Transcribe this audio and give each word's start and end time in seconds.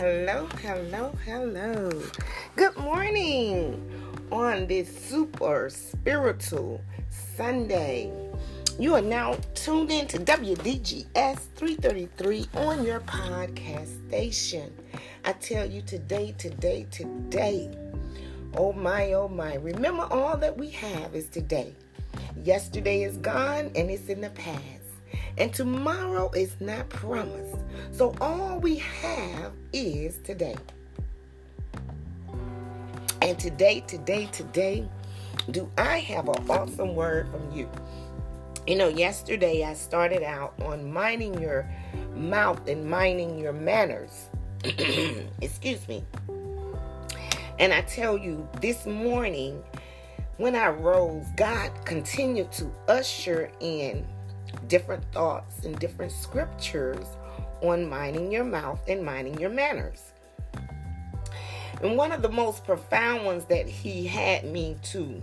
Hello, 0.00 0.48
hello, 0.62 1.14
hello. 1.26 1.90
Good 2.56 2.74
morning 2.78 3.84
on 4.32 4.66
this 4.66 4.88
super 4.88 5.68
spiritual 5.68 6.80
Sunday. 7.36 8.10
You 8.78 8.94
are 8.94 9.02
now 9.02 9.34
tuned 9.54 9.90
in 9.90 10.06
to 10.06 10.16
WDGS 10.16 11.40
333 11.54 12.46
on 12.54 12.82
your 12.82 13.00
podcast 13.00 14.08
station. 14.08 14.72
I 15.26 15.34
tell 15.34 15.70
you 15.70 15.82
today, 15.82 16.34
today, 16.38 16.86
today. 16.90 17.70
Oh 18.56 18.72
my, 18.72 19.12
oh 19.12 19.28
my. 19.28 19.56
Remember, 19.56 20.04
all 20.04 20.38
that 20.38 20.56
we 20.56 20.70
have 20.70 21.14
is 21.14 21.28
today. 21.28 21.74
Yesterday 22.42 23.02
is 23.02 23.18
gone 23.18 23.70
and 23.74 23.90
it's 23.90 24.08
in 24.08 24.22
the 24.22 24.30
past. 24.30 24.79
And 25.38 25.52
tomorrow 25.52 26.30
is 26.32 26.56
not 26.60 26.88
promised. 26.88 27.56
So 27.92 28.14
all 28.20 28.58
we 28.58 28.76
have 28.76 29.52
is 29.72 30.18
today. 30.18 30.56
And 33.22 33.38
today, 33.38 33.80
today, 33.86 34.26
today, 34.32 34.88
do 35.50 35.70
I 35.78 35.98
have 35.98 36.28
an 36.28 36.50
awesome 36.50 36.94
word 36.94 37.28
from 37.30 37.50
you? 37.56 37.68
You 38.66 38.76
know, 38.76 38.88
yesterday 38.88 39.64
I 39.64 39.74
started 39.74 40.22
out 40.22 40.54
on 40.62 40.92
mining 40.92 41.40
your 41.40 41.68
mouth 42.14 42.66
and 42.68 42.88
mining 42.88 43.38
your 43.38 43.52
manners. 43.52 44.28
Excuse 45.40 45.86
me. 45.88 46.04
And 47.58 47.74
I 47.74 47.82
tell 47.82 48.16
you, 48.16 48.48
this 48.60 48.86
morning 48.86 49.62
when 50.38 50.56
I 50.56 50.68
rose, 50.68 51.26
God 51.36 51.70
continued 51.84 52.50
to 52.52 52.72
usher 52.88 53.50
in 53.60 54.06
different 54.70 55.04
thoughts 55.12 55.64
and 55.64 55.78
different 55.78 56.12
scriptures 56.12 57.04
on 57.60 57.86
minding 57.86 58.32
your 58.32 58.44
mouth 58.44 58.80
and 58.88 59.04
minding 59.04 59.38
your 59.38 59.50
manners. 59.50 60.12
And 61.82 61.96
one 61.96 62.12
of 62.12 62.22
the 62.22 62.28
most 62.28 62.64
profound 62.64 63.26
ones 63.26 63.44
that 63.46 63.68
he 63.68 64.06
had 64.06 64.44
me 64.44 64.76
to 64.84 65.20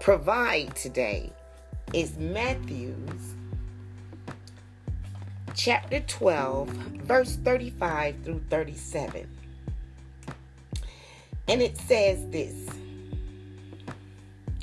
provide 0.00 0.76
today 0.76 1.32
is 1.94 2.18
Matthew's 2.18 3.34
chapter 5.54 6.00
12, 6.00 6.68
verse 6.68 7.36
35 7.36 8.16
through 8.22 8.42
37. 8.50 9.28
And 11.48 11.62
it 11.62 11.78
says 11.78 12.28
this. 12.28 12.83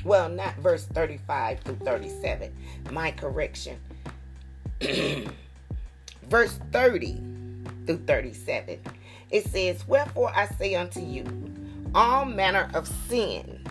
Well, 0.04 0.28
not 0.28 0.56
verse 0.56 0.84
35 0.86 1.60
through 1.60 1.76
37. 1.76 2.52
My 2.90 3.12
correction. 3.12 3.78
verse 6.28 6.58
30 6.72 7.20
through 7.86 8.02
37. 8.06 8.80
It 9.30 9.48
says, 9.48 9.86
Wherefore 9.86 10.32
I 10.34 10.46
say 10.46 10.74
unto 10.74 11.00
you, 11.00 11.24
all 11.94 12.24
manner 12.24 12.70
of 12.74 12.88
sin, 13.08 13.64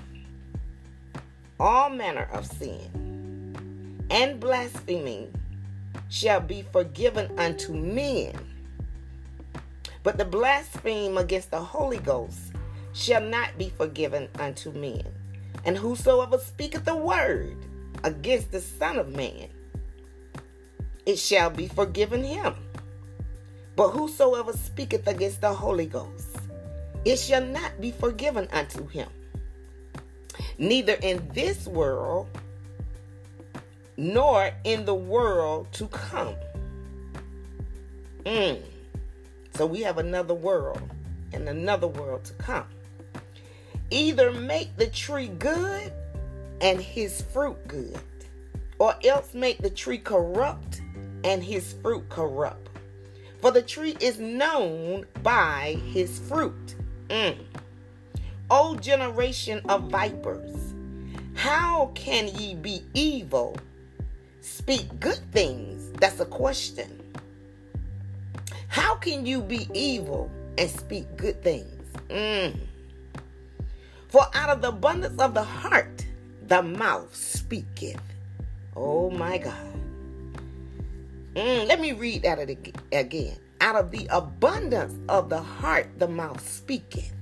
all 1.59 1.90
manner 1.90 2.30
of 2.32 2.46
sin, 2.46 4.06
and 4.09 4.40
blaspheming 4.40 5.34
shall 6.09 6.40
be 6.40 6.64
forgiven 6.72 7.32
unto 7.38 7.74
men. 7.74 8.34
But 10.04 10.18
the 10.18 10.26
blaspheme 10.26 11.18
against 11.18 11.52
the 11.52 11.59
Holy 11.59 12.00
Ghost 12.00 12.54
shall 12.94 13.22
not 13.22 13.58
be 13.58 13.70
forgiven 13.70 14.28
unto 14.40 14.72
men. 14.72 15.21
And 15.64 15.78
whosoever 15.78 16.38
speaketh 16.38 16.88
a 16.88 16.95
word 16.95 17.58
against 18.04 18.52
the 18.52 18.62
Son 18.62 18.98
of 18.98 19.16
Man, 19.16 19.50
it 21.06 21.18
shall 21.18 21.50
be 21.50 21.68
forgiven 21.68 22.23
him. 22.23 22.56
But 23.76 23.90
whosoever 23.90 24.53
speaketh 24.53 25.08
against 25.08 25.41
the 25.41 25.53
Holy 25.53 25.86
Ghost, 25.86 26.38
it 27.06 27.18
shall 27.18 27.46
not 27.46 27.80
be 27.80 27.91
forgiven 27.91 28.47
unto 28.52 28.88
him. 28.88 29.09
Neither 30.58 30.94
in 31.02 31.28
this 31.34 31.68
world, 31.68 32.28
nor 33.97 34.52
in 34.63 34.86
the 34.86 34.96
world 34.96 35.72
to 35.74 35.88
come. 35.88 36.36
Mm. 38.25 38.62
So 39.56 39.66
we 39.66 39.81
have 39.81 39.97
another 39.97 40.34
world 40.34 40.81
and 41.34 41.47
another 41.47 41.88
world 41.88 42.24
to 42.25 42.34
come 42.34 42.66
either 43.91 44.31
make 44.31 44.75
the 44.78 44.88
tree 44.88 45.28
good 45.28 45.94
and 46.62 46.81
his 46.81 47.22
fruit 47.22 47.57
good, 47.68 48.00
or 48.79 48.96
else 49.03 49.34
make 49.34 49.59
the 49.59 49.69
tree 49.69 49.97
corrupt 49.97 50.81
and 51.24 51.44
his 51.44 51.74
fruit 51.81 52.07
corrupt. 52.09 52.69
For 53.41 53.51
the 53.51 53.62
tree 53.62 53.97
is 54.00 54.19
known 54.19 55.06
by 55.24 55.78
his 55.91 56.19
fruit. 56.19 56.75
Mm. 57.09 57.38
O 58.50 58.75
generation 58.75 59.62
of 59.68 59.90
vipers, 59.90 60.74
how 61.35 61.91
can 61.96 62.28
ye 62.28 62.56
be 62.56 62.84
evil? 62.94 63.57
Speak 64.41 64.88
good 65.00 65.19
things. 65.31 65.91
That's 66.00 66.19
a 66.19 66.25
question. 66.25 67.01
How 68.68 68.96
can 68.96 69.25
you 69.25 69.41
be 69.41 69.68
evil 69.74 70.31
and 70.57 70.69
speak 70.69 71.18
good 71.18 71.41
things? 71.44 71.85
Mm. 72.09 72.57
For 74.12 74.28
out 74.34 74.50
of 74.50 74.62
the 74.62 74.68
abundance 74.68 75.18
of 75.22 75.34
the 75.34 75.44
heart, 75.44 76.06
the 76.48 76.62
mouth 76.62 77.16
speaketh. 77.16 78.02
Oh 78.76 79.10
my 79.10 79.38
God. 79.38 79.74
Mm, 81.34 81.66
let 81.66 81.80
me 81.80 81.94
read 81.94 82.24
that 82.24 82.38
again. 82.92 83.38
Out 83.62 83.78
of 83.78 83.90
the 83.90 84.06
abundance 84.12 84.94
of 85.08 85.30
the 85.30 85.42
heart, 85.42 85.88
the 85.98 86.10
mouth 86.10 86.46
speaketh. 86.46 87.14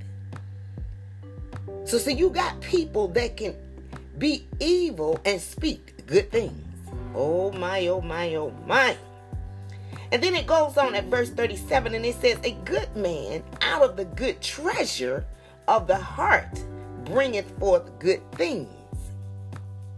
So, 1.86 2.00
see, 2.00 2.14
you 2.14 2.32
got 2.32 2.60
people 2.60 3.08
that 3.10 3.38
can 3.38 3.56
be 4.18 4.48
evil 4.60 5.20
and 5.26 5.40
speak 5.40 6.08
good 6.08 6.32
things. 6.32 6.66
Oh 7.14 7.52
my, 7.52 7.86
oh 7.86 8.02
my, 8.02 8.34
oh 8.34 8.52
my. 8.66 8.98
And 10.12 10.24
then 10.24 10.34
it 10.34 10.48
goes 10.48 10.76
on 10.76 10.96
at 10.96 11.06
verse 11.06 11.30
37 11.30 11.94
and 11.94 12.04
it 12.04 12.16
says, 12.16 12.40
A 12.44 12.54
good 12.66 12.96
man 12.96 13.44
out 13.62 13.84
of 13.84 13.96
the 13.96 14.06
good 14.06 14.42
treasure 14.42 15.24
of 15.68 15.86
the 15.86 15.98
heart 15.98 16.66
bringeth 17.06 17.58
forth 17.60 17.98
good 18.00 18.22
things. 18.34 18.70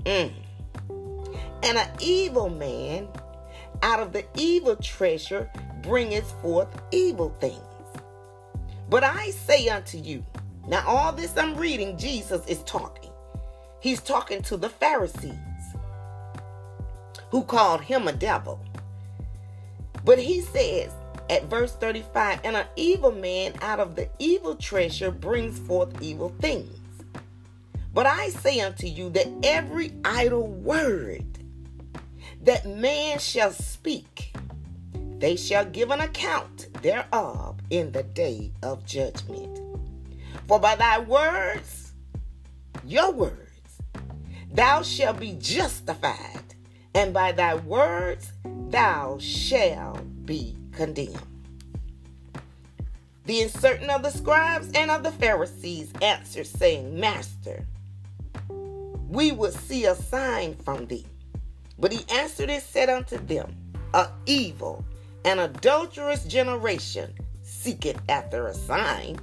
Mm. 0.06 0.34
And 1.63 1.78
an 1.78 1.89
evil 2.00 2.50
man 2.50 3.07
out 3.84 4.00
of 4.00 4.13
the 4.13 4.25
evil 4.35 4.75
treasure 4.75 5.50
bringeth 5.81 6.29
forth 6.41 6.69
evil 6.91 7.35
things. 7.40 7.61
But 8.90 9.03
I 9.03 9.31
say 9.31 9.69
unto 9.69 9.97
you, 9.97 10.25
now 10.67 10.84
all 10.85 11.13
this 11.13 11.38
I'm 11.38 11.56
reading, 11.56 11.97
Jesus 11.97 12.45
is 12.47 12.63
talking. 12.63 13.09
He's 13.79 14.01
talking 14.01 14.41
to 14.44 14.57
the 14.57 14.69
Pharisees 14.69 15.34
who 17.31 17.44
called 17.44 17.81
him 17.81 18.07
a 18.07 18.13
devil. 18.13 18.59
But 20.03 20.19
he 20.19 20.41
says 20.41 20.91
at 21.29 21.45
verse 21.45 21.73
35 21.73 22.41
and 22.44 22.57
an 22.57 22.67
evil 22.75 23.11
man 23.11 23.53
out 23.61 23.79
of 23.79 23.95
the 23.95 24.09
evil 24.19 24.56
treasure 24.56 25.11
brings 25.11 25.57
forth 25.59 26.01
evil 26.01 26.35
things. 26.40 26.80
But 27.94 28.06
I 28.06 28.29
say 28.29 28.59
unto 28.62 28.88
you 28.88 29.09
that 29.12 29.28
every 29.44 29.94
idle 30.06 30.47
word 30.47 31.25
that 32.41 32.66
man 32.66 33.19
shall 33.19 33.52
speak, 33.52 34.34
they 34.94 35.35
shall 35.35 35.66
give 35.66 35.91
an 35.91 36.00
account 36.00 36.68
thereof 36.81 37.59
in 37.69 37.91
the 37.91 38.03
day 38.03 38.52
of 38.63 38.85
judgment. 38.85 39.59
For 40.47 40.59
by 40.59 40.75
thy 40.75 41.00
words, 41.00 41.94
your 42.85 43.12
words, 43.12 43.81
thou 44.52 44.81
shalt 44.81 45.19
be 45.19 45.34
justified, 45.40 46.55
and 46.96 47.14
by 47.14 47.34
thy 47.34 47.55
words 47.55 48.32
thou 48.70 49.17
shalt 49.20 50.26
be 50.26 50.55
condemned. 50.72 51.20
The 53.26 53.41
uncertain 53.41 53.90
of 53.90 54.02
the 54.02 54.09
scribes 54.09 54.72
and 54.73 54.90
of 54.90 55.03
the 55.03 55.11
Pharisees 55.11 55.94
answered, 56.02 56.47
saying, 56.47 56.99
Master, 56.99 57.66
we 59.11 59.34
would 59.34 59.53
see 59.53 59.85
a 59.85 59.96
sign 59.96 60.55
from 60.55 60.85
thee. 60.85 61.05
But 61.78 61.91
he 61.91 62.05
answered 62.16 62.49
and 62.49 62.63
said 62.63 62.90
unto 62.90 63.17
them, 63.17 63.55
A 63.93 64.09
evil 64.25 64.85
and 65.25 65.40
adulterous 65.40 66.23
generation 66.23 67.13
seeketh 67.41 68.02
after 68.08 68.47
a 68.47 68.53
sign, 68.53 69.19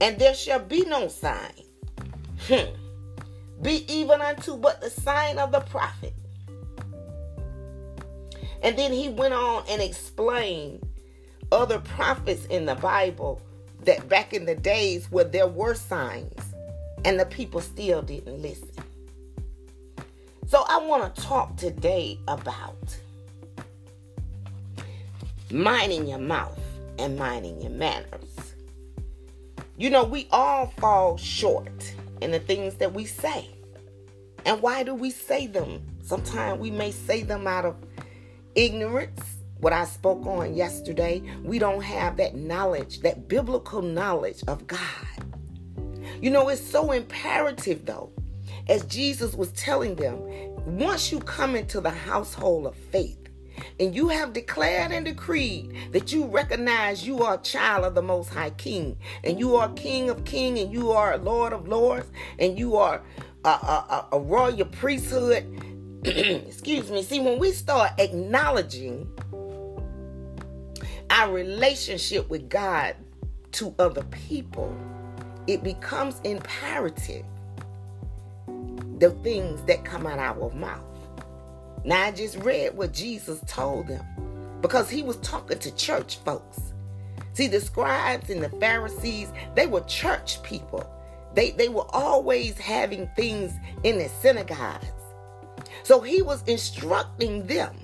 and 0.00 0.18
there 0.18 0.34
shall 0.34 0.58
be 0.58 0.84
no 0.84 1.06
sign. 1.08 1.52
Hmm. 2.48 2.74
Be 3.62 3.84
even 3.90 4.20
unto 4.20 4.56
but 4.56 4.80
the 4.80 4.90
sign 4.90 5.38
of 5.38 5.52
the 5.52 5.60
prophet. 5.60 6.12
And 8.62 8.76
then 8.76 8.92
he 8.92 9.10
went 9.10 9.34
on 9.34 9.64
and 9.68 9.80
explained 9.80 10.82
other 11.52 11.78
prophets 11.78 12.46
in 12.46 12.66
the 12.66 12.74
Bible 12.74 13.40
that 13.84 14.08
back 14.08 14.34
in 14.34 14.44
the 14.44 14.56
days 14.56 15.10
where 15.10 15.24
there 15.24 15.46
were 15.46 15.74
signs 15.74 16.43
and 17.04 17.18
the 17.18 17.26
people 17.26 17.60
still 17.60 18.02
didn't 18.02 18.40
listen. 18.40 18.70
So 20.46 20.64
I 20.68 20.78
want 20.78 21.14
to 21.14 21.22
talk 21.22 21.56
today 21.56 22.18
about 22.28 22.96
minding 25.50 26.06
your 26.06 26.18
mouth 26.18 26.60
and 26.98 27.18
minding 27.18 27.60
your 27.60 27.70
manners. 27.70 28.54
You 29.76 29.90
know, 29.90 30.04
we 30.04 30.28
all 30.30 30.66
fall 30.78 31.16
short 31.16 31.94
in 32.20 32.30
the 32.30 32.38
things 32.38 32.76
that 32.76 32.92
we 32.92 33.04
say. 33.04 33.48
And 34.46 34.62
why 34.62 34.82
do 34.82 34.94
we 34.94 35.10
say 35.10 35.46
them? 35.46 35.82
Sometimes 36.02 36.60
we 36.60 36.70
may 36.70 36.90
say 36.90 37.22
them 37.22 37.46
out 37.46 37.64
of 37.64 37.76
ignorance. 38.54 39.20
What 39.58 39.72
I 39.72 39.86
spoke 39.86 40.26
on 40.26 40.54
yesterday, 40.54 41.22
we 41.42 41.58
don't 41.58 41.82
have 41.82 42.18
that 42.18 42.36
knowledge, 42.36 43.00
that 43.00 43.28
biblical 43.28 43.82
knowledge 43.82 44.44
of 44.46 44.66
God. 44.66 44.80
You 46.24 46.30
know, 46.30 46.48
it's 46.48 46.66
so 46.66 46.92
imperative, 46.92 47.84
though, 47.84 48.10
as 48.66 48.86
Jesus 48.86 49.34
was 49.34 49.52
telling 49.52 49.94
them, 49.94 50.20
once 50.64 51.12
you 51.12 51.20
come 51.20 51.54
into 51.54 51.82
the 51.82 51.90
household 51.90 52.66
of 52.66 52.74
faith, 52.74 53.28
and 53.78 53.94
you 53.94 54.08
have 54.08 54.32
declared 54.32 54.90
and 54.90 55.04
decreed 55.04 55.76
that 55.92 56.14
you 56.14 56.24
recognize 56.24 57.06
you 57.06 57.22
are 57.22 57.34
a 57.34 57.42
child 57.42 57.84
of 57.84 57.94
the 57.94 58.00
Most 58.00 58.30
High 58.30 58.52
King, 58.52 58.96
and 59.22 59.38
you 59.38 59.56
are 59.56 59.68
King 59.74 60.08
of 60.08 60.24
King, 60.24 60.58
and 60.58 60.72
you 60.72 60.92
are 60.92 61.18
Lord 61.18 61.52
of 61.52 61.68
Lords, 61.68 62.06
and 62.38 62.58
you 62.58 62.76
are 62.76 63.02
a, 63.44 63.48
a, 63.50 64.08
a 64.12 64.18
royal 64.18 64.64
priesthood. 64.64 65.44
Excuse 66.06 66.90
me. 66.90 67.02
See, 67.02 67.20
when 67.20 67.38
we 67.38 67.52
start 67.52 67.92
acknowledging 67.98 69.06
our 71.10 71.30
relationship 71.30 72.30
with 72.30 72.48
God 72.48 72.96
to 73.52 73.74
other 73.78 74.04
people, 74.04 74.74
it 75.46 75.62
becomes 75.62 76.20
imperative 76.24 77.24
the 78.98 79.10
things 79.22 79.62
that 79.64 79.84
come 79.84 80.06
out 80.06 80.18
of 80.18 80.42
our 80.42 80.50
mouth. 80.50 80.82
Now, 81.84 82.04
I 82.04 82.12
just 82.12 82.36
read 82.38 82.76
what 82.76 82.92
Jesus 82.92 83.40
told 83.46 83.88
them 83.88 84.04
because 84.62 84.88
he 84.88 85.02
was 85.02 85.16
talking 85.18 85.58
to 85.58 85.74
church 85.76 86.16
folks. 86.18 86.72
See, 87.34 87.48
the 87.48 87.60
scribes 87.60 88.30
and 88.30 88.42
the 88.42 88.48
Pharisees, 88.48 89.30
they 89.54 89.66
were 89.66 89.82
church 89.82 90.42
people. 90.42 90.88
They, 91.34 91.50
they 91.50 91.68
were 91.68 91.86
always 91.90 92.56
having 92.56 93.08
things 93.16 93.52
in 93.82 93.98
the 93.98 94.08
synagogues. 94.08 94.86
So 95.82 96.00
he 96.00 96.22
was 96.22 96.42
instructing 96.44 97.46
them 97.46 97.76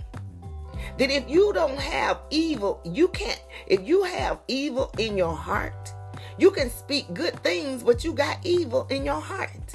that 0.97 1.11
if 1.11 1.29
you 1.29 1.53
don't 1.53 1.79
have 1.79 2.21
evil, 2.31 2.81
you 2.85 3.09
can't, 3.09 3.43
if 3.67 3.87
you 3.87 4.05
have 4.05 4.39
evil 4.49 4.91
in 4.99 5.19
your 5.19 5.35
heart, 5.35 5.93
you 6.40 6.50
can 6.50 6.70
speak 6.70 7.12
good 7.12 7.34
things, 7.42 7.82
but 7.82 8.02
you 8.02 8.14
got 8.14 8.38
evil 8.44 8.87
in 8.88 9.04
your 9.04 9.20
heart. 9.20 9.75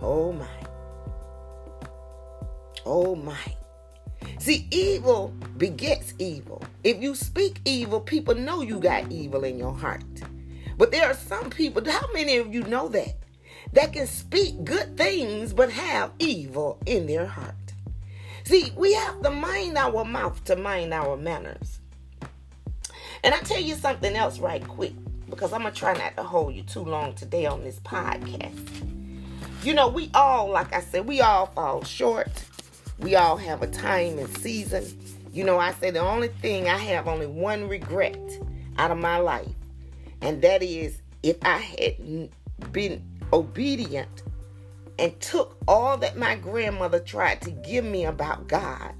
Oh 0.00 0.32
my. 0.32 0.46
Oh 2.86 3.14
my. 3.14 3.54
See, 4.38 4.66
evil 4.70 5.34
begets 5.58 6.14
evil. 6.18 6.62
If 6.82 7.02
you 7.02 7.14
speak 7.14 7.60
evil, 7.66 8.00
people 8.00 8.34
know 8.34 8.62
you 8.62 8.80
got 8.80 9.12
evil 9.12 9.44
in 9.44 9.58
your 9.58 9.74
heart. 9.74 10.02
But 10.78 10.92
there 10.92 11.06
are 11.06 11.14
some 11.14 11.50
people, 11.50 11.84
how 11.84 12.10
many 12.14 12.38
of 12.38 12.54
you 12.54 12.62
know 12.62 12.88
that? 12.88 13.14
That 13.74 13.92
can 13.92 14.06
speak 14.06 14.64
good 14.64 14.96
things 14.96 15.52
but 15.52 15.70
have 15.70 16.12
evil 16.18 16.80
in 16.86 17.06
their 17.06 17.26
heart. 17.26 17.54
See, 18.44 18.72
we 18.74 18.94
have 18.94 19.20
to 19.24 19.30
mind 19.30 19.76
our 19.76 20.06
mouth 20.06 20.42
to 20.44 20.56
mind 20.56 20.94
our 20.94 21.18
manners. 21.18 21.80
And 23.22 23.34
I 23.34 23.40
tell 23.40 23.60
you 23.60 23.74
something 23.74 24.16
else 24.16 24.38
right 24.38 24.66
quick 24.66 24.94
because 25.28 25.52
I'm 25.52 25.62
going 25.62 25.72
to 25.72 25.78
try 25.78 25.94
not 25.94 26.16
to 26.16 26.22
hold 26.22 26.54
you 26.54 26.62
too 26.62 26.82
long 26.82 27.14
today 27.14 27.46
on 27.46 27.64
this 27.64 27.78
podcast. 27.80 28.86
You 29.62 29.74
know, 29.74 29.88
we 29.88 30.10
all, 30.14 30.50
like 30.50 30.72
I 30.72 30.80
said, 30.80 31.06
we 31.06 31.20
all 31.20 31.46
fall 31.46 31.84
short. 31.84 32.44
We 32.98 33.16
all 33.16 33.36
have 33.36 33.62
a 33.62 33.66
time 33.66 34.18
and 34.18 34.28
season. 34.38 34.84
You 35.32 35.44
know, 35.44 35.58
I 35.58 35.72
say 35.72 35.90
the 35.90 36.00
only 36.00 36.28
thing 36.28 36.68
I 36.68 36.78
have 36.78 37.06
only 37.06 37.26
one 37.26 37.68
regret 37.68 38.18
out 38.78 38.90
of 38.90 38.98
my 38.98 39.18
life, 39.18 39.48
and 40.20 40.40
that 40.42 40.62
is 40.62 41.02
if 41.22 41.36
I 41.42 41.58
had 41.58 42.30
been 42.72 43.02
obedient 43.32 44.22
and 44.98 45.18
took 45.20 45.56
all 45.68 45.96
that 45.98 46.16
my 46.16 46.34
grandmother 46.36 46.98
tried 46.98 47.42
to 47.42 47.50
give 47.50 47.84
me 47.84 48.04
about 48.04 48.48
God, 48.48 48.94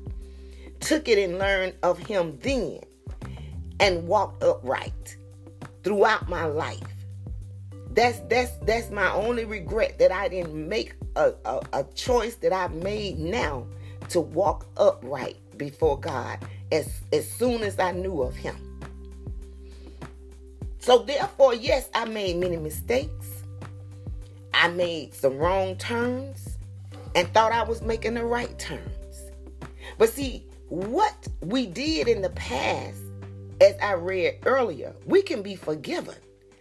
took 0.81 1.09
it 1.09 1.19
and 1.19 1.39
learned 1.39 1.75
of 1.83 1.99
Him 1.99 2.39
then, 2.43 2.81
and 3.81 4.07
walked 4.07 4.43
upright 4.43 5.18
throughout 5.83 6.29
my 6.29 6.45
life. 6.45 6.83
That's 7.91 8.21
that's 8.29 8.53
that's 8.63 8.91
my 8.91 9.11
only 9.13 9.45
regret 9.45 9.99
that 9.99 10.13
I 10.13 10.29
didn't 10.29 10.69
make 10.69 10.95
a, 11.17 11.33
a, 11.45 11.61
a 11.73 11.85
choice 11.95 12.37
that 12.37 12.53
I've 12.53 12.75
made 12.75 13.19
now 13.19 13.67
to 14.11 14.21
walk 14.21 14.67
upright 14.77 15.37
before 15.57 15.99
God 15.99 16.39
as, 16.73 16.89
as 17.13 17.29
soon 17.31 17.63
as 17.63 17.79
I 17.79 17.93
knew 17.93 18.23
of 18.23 18.37
Him. 18.37 18.57
So, 20.79 20.99
therefore, 20.99 21.55
yes, 21.55 21.89
I 21.95 22.05
made 22.07 22.37
many 22.37 22.57
mistakes. 22.57 23.43
I 24.55 24.69
made 24.69 25.13
some 25.15 25.37
wrong 25.37 25.77
turns 25.77 26.57
and 27.15 27.29
thought 27.35 27.53
I 27.53 27.63
was 27.63 27.83
making 27.83 28.15
the 28.15 28.25
right 28.25 28.57
turns. 28.59 29.31
But 29.99 30.09
see, 30.09 30.47
what 30.69 31.29
we 31.43 31.67
did 31.67 32.09
in 32.09 32.23
the 32.23 32.31
past, 32.31 33.03
as 33.60 33.75
I 33.82 33.93
read 33.93 34.38
earlier, 34.46 34.94
we 35.06 35.22
can 35.22 35.43
be 35.43 35.56
forgiven. 35.56 36.14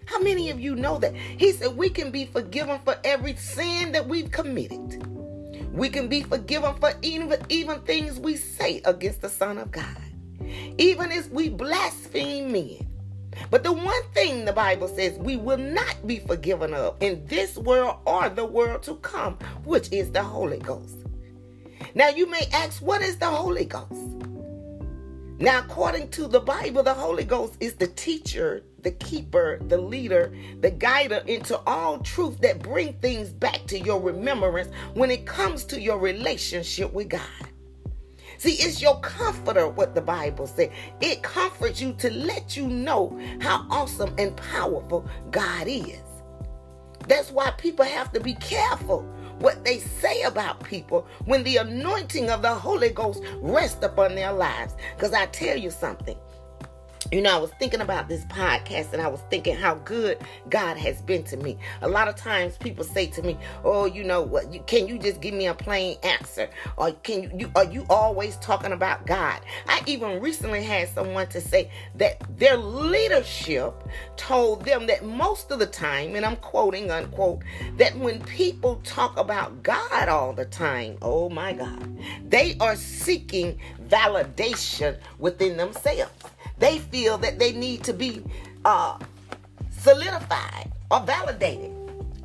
How 0.06 0.20
many 0.20 0.50
of 0.50 0.60
you 0.60 0.76
know 0.76 0.98
that? 1.00 1.16
He 1.16 1.52
said 1.52 1.76
we 1.76 1.90
can 1.90 2.12
be 2.12 2.26
forgiven 2.26 2.80
for 2.84 2.96
every 3.04 3.36
sin 3.36 3.92
that 3.92 4.08
we've 4.08 4.32
committed. 4.32 5.04
We 5.74 5.90
can 5.90 6.08
be 6.08 6.22
forgiven 6.22 6.76
for 6.76 6.94
even, 7.02 7.40
even 7.50 7.82
things 7.82 8.20
we 8.20 8.36
say 8.38 8.82
against 8.86 9.22
the 9.22 9.30
Son 9.30 9.58
of 9.58 9.72
God, 9.72 10.02
even 10.78 11.12
as 11.12 11.30
we 11.30 11.50
blaspheme 11.50 12.52
men. 12.52 12.88
But 13.52 13.64
the 13.64 13.74
one 13.74 14.04
thing 14.14 14.46
the 14.46 14.54
Bible 14.54 14.88
says 14.88 15.18
we 15.20 15.36
will 15.36 15.58
not 15.58 16.08
be 16.08 16.20
forgiven 16.20 16.74
of 16.74 16.98
in 17.02 17.26
this 17.28 17.58
world 17.58 17.98
or 18.06 18.30
the 18.30 18.46
world 18.46 18.84
to 18.84 18.96
come, 18.96 19.38
which 19.66 19.92
is 19.92 20.12
the 20.12 20.24
Holy 20.24 20.58
Ghost. 20.58 20.96
Now 21.94 22.10
you 22.10 22.28
may 22.28 22.48
ask, 22.54 22.82
what 22.82 23.02
is 23.02 23.18
the 23.18 23.28
Holy 23.28 23.66
Ghost? 23.66 23.94
Now, 25.40 25.60
according 25.60 26.10
to 26.12 26.28
the 26.28 26.40
Bible, 26.40 26.82
the 26.82 26.96
Holy 26.96 27.24
Ghost 27.24 27.58
is 27.60 27.76
the 27.76 27.86
teacher, 27.88 28.64
the 28.82 28.90
keeper, 28.90 29.60
the 29.68 29.78
leader, 29.78 30.36
the 30.62 30.72
guider 30.72 31.22
into 31.28 31.60
all 31.68 32.00
truth 32.00 32.42
that 32.42 32.64
bring 32.64 32.94
things 32.94 33.30
back 33.30 33.66
to 33.68 33.80
your 33.80 34.02
remembrance 34.02 34.70
when 34.96 35.12
it 35.12 35.28
comes 35.28 35.64
to 35.66 35.80
your 35.80 36.00
relationship 36.00 36.92
with 36.92 37.10
God. 37.10 37.22
See, 38.40 38.54
it's 38.54 38.82
your 38.82 39.00
comforter, 39.02 39.68
what 39.68 39.94
the 39.94 40.02
Bible 40.02 40.48
said. 40.48 40.72
It 41.02 41.22
comforts 41.22 41.80
you 41.82 41.94
to 41.94 42.12
let 42.12 42.58
you 42.58 42.68
know 42.68 43.20
how 43.40 43.68
awesome 43.70 44.16
and 44.18 44.36
powerful 44.38 45.08
God 45.30 45.68
is. 45.68 46.02
That's 47.08 47.32
why 47.32 47.52
people 47.52 47.86
have 47.86 48.12
to 48.14 48.20
be 48.20 48.34
careful 48.36 49.08
what 49.40 49.64
they 49.64 49.80
say 49.80 50.24
about 50.24 50.64
people 50.64 51.08
when 51.26 51.44
the 51.44 51.58
anointing 51.58 52.30
of 52.30 52.42
the 52.42 52.54
Holy 52.54 52.90
Ghost 52.90 53.22
rests 53.42 53.84
upon 53.84 54.16
their 54.16 54.34
lives. 54.34 54.76
Because 54.96 55.14
I 55.14 55.28
tell 55.28 55.58
you 55.58 55.70
something, 55.70 56.18
you 57.12 57.22
know, 57.22 57.34
I 57.34 57.38
was 57.40 57.52
thinking 57.52 57.80
about 57.80 58.10
this 58.10 58.26
podcast 58.26 58.92
and 58.92 59.02
I 59.02 59.08
was 59.08 59.22
thinking 59.30 59.56
how 59.56 59.76
good 59.76 60.18
God 60.50 60.76
has 60.78 61.02
been 61.02 61.24
to 61.26 61.38
me. 61.38 61.58
A 61.82 61.88
lot 61.88 62.10
of 62.10 62.16
times 62.16 62.58
people 62.58 62.84
say 62.84 63.08
to 63.08 63.22
me, 63.22 63.38
"Oh, 63.64 63.86
you 63.86 64.04
know 64.04 64.22
what? 64.22 64.68
Can 64.68 64.88
you 64.88 64.98
just 64.98 65.22
give 65.22 65.34
me 65.34 65.48
a 65.48 65.54
plain 65.54 65.98
answer?" 66.04 66.50
Or 66.76 66.92
can 66.92 67.24
you, 67.24 67.32
you 67.38 67.52
are 67.56 67.64
you 67.64 67.86
always 67.90 68.36
talking 68.38 68.74
about 68.74 69.06
God? 69.06 69.40
I 69.68 69.82
even 69.86 70.20
recently 70.20 70.64
had 70.64 70.90
someone 70.90 71.28
to 71.28 71.40
say 71.40 71.72
that 71.96 72.22
their 72.38 72.58
leadership 72.58 73.74
told 74.18 74.66
them 74.66 74.88
that 74.88 75.06
most 75.06 75.52
of 75.52 75.60
the 75.60 75.66
time, 75.66 76.16
and 76.16 76.26
I'm 76.26 76.36
quoting 76.38 76.92
unquote, 76.92 77.44
that 77.78 77.98
when 77.98 78.22
people 78.24 78.82
talk 78.84 79.18
about 79.18 79.64
God 79.64 80.10
all 80.10 80.34
the 80.34 80.46
time, 80.46 80.98
oh 81.02 81.30
my 81.30 81.54
God, 81.54 81.98
they 82.28 82.58
are 82.60 82.76
seeking 82.76 83.60
validation 83.88 84.98
within 85.20 85.56
themselves. 85.56 86.12
They 86.60 86.80
feel 86.80 87.18
that 87.20 87.40
they 87.40 87.52
need 87.52 87.84
to 87.84 87.94
be 87.94 88.24
uh, 88.66 88.98
solidified 89.72 90.72
or 90.92 91.02
validated. 91.02 91.74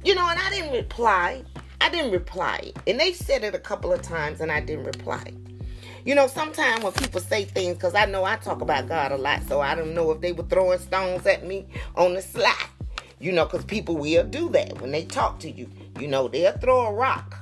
You 0.05 0.15
know, 0.15 0.29
and 0.29 0.39
I 0.39 0.51
didn't 0.51 0.73
reply. 0.73 1.43
I 1.81 1.91
didn't 1.91 2.12
reply. 2.12 2.73
And 2.87 2.99
they 2.99 3.12
said 3.12 3.45
it 3.45 3.55
a 3.55 3.59
couple 3.59 3.93
of 3.93 4.03
times 4.03 4.41
and 4.41 4.51
I 4.51 4.61
didn't 4.61 4.85
reply. 4.85 5.33
You 6.05 6.17
know, 6.17 6.27
sometimes 6.27 6.83
when 6.83 6.93
people 6.93 7.21
say 7.21 7.45
things, 7.45 7.77
because 7.77 7.95
I 7.95 8.07
know 8.07 8.25
I 8.25 8.37
talk 8.37 8.61
about 8.61 8.89
God 8.89 9.12
a 9.12 9.17
lot, 9.17 9.43
so 9.45 9.61
I 9.61 9.77
don't 9.77 9.95
know 9.95 10.11
if 10.11 10.21
they 10.21 10.33
were 10.33 10.43
throwing 10.43 10.81
stones 10.81 11.27
at 11.27 11.47
me 11.47 11.67
on 11.95 12.15
the 12.15 12.23
sly. 12.23 12.57
You 13.21 13.31
know, 13.31 13.45
because 13.45 13.65
people 13.65 13.97
will 13.97 14.25
do 14.25 14.49
that 14.49 14.81
when 14.81 14.91
they 14.91 15.05
talk 15.05 15.39
to 15.41 15.51
you. 15.51 15.71
You 16.01 16.09
know, 16.09 16.27
they'll 16.27 16.59
throw 16.59 16.87
a 16.87 16.93
rock, 16.93 17.39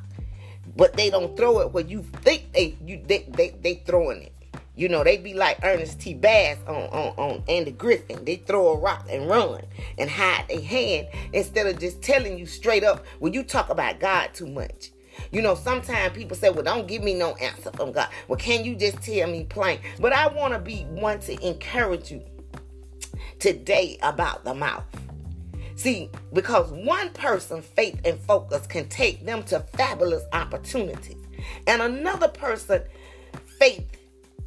but 0.77 0.95
they 0.95 1.09
don't 1.09 1.35
throw 1.39 1.61
it 1.61 1.73
where 1.73 1.85
you 1.85 2.03
think 2.03 2.53
they 2.53 2.77
you 2.85 3.03
they 3.07 3.27
they, 3.31 3.57
they 3.63 3.75
throwing 3.87 4.25
it. 4.25 4.33
You 4.81 4.89
know, 4.89 5.05
they 5.05 5.19
be 5.19 5.35
like 5.35 5.59
Ernest 5.63 6.01
T. 6.01 6.15
Bass 6.15 6.57
on, 6.67 6.75
on, 6.75 7.15
on 7.19 7.43
Andy 7.49 7.71
Griffith. 7.71 8.25
They 8.25 8.37
throw 8.37 8.69
a 8.69 8.79
rock 8.79 9.07
and 9.11 9.29
run 9.29 9.61
and 9.99 10.09
hide 10.09 10.47
their 10.49 10.63
hand 10.63 11.09
instead 11.35 11.67
of 11.67 11.79
just 11.79 12.01
telling 12.01 12.39
you 12.39 12.47
straight 12.47 12.83
up 12.83 13.05
when 13.19 13.35
you 13.35 13.43
talk 13.43 13.69
about 13.69 14.01
God 14.01 14.31
too 14.33 14.47
much. 14.47 14.91
You 15.33 15.43
know, 15.43 15.55
sometimes 15.55 16.17
people 16.17 16.35
say, 16.35 16.49
well, 16.49 16.63
don't 16.63 16.89
give 16.89 17.03
me 17.03 17.13
no 17.13 17.35
answer 17.35 17.71
from 17.73 17.93
God. 17.93 18.09
Well, 18.27 18.39
can 18.39 18.65
you 18.65 18.75
just 18.75 19.03
tell 19.03 19.29
me 19.29 19.45
plain? 19.45 19.81
But 19.99 20.15
I 20.15 20.29
want 20.29 20.55
to 20.55 20.59
be 20.59 20.85
one 20.85 21.21
to 21.21 21.47
encourage 21.47 22.11
you 22.11 22.23
today 23.39 23.99
about 24.01 24.45
the 24.45 24.55
mouth. 24.55 24.87
See, 25.77 26.09
because 26.33 26.73
one 26.73 27.11
person, 27.11 27.61
faith 27.61 28.01
and 28.07 28.19
focus, 28.19 28.67
can 28.67 28.89
take 28.89 29.27
them 29.27 29.43
to 29.45 29.61
fabulous 29.61 30.25
opportunities, 30.33 31.19
and 31.67 31.83
another 31.83 32.29
person, 32.29 32.83
faith 33.59 34.00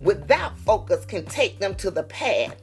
without 0.03 0.57
focus, 0.60 1.05
can 1.05 1.25
take 1.25 1.60
them 1.60 1.75
to 1.75 1.89
the 1.89 2.03
path 2.03 2.55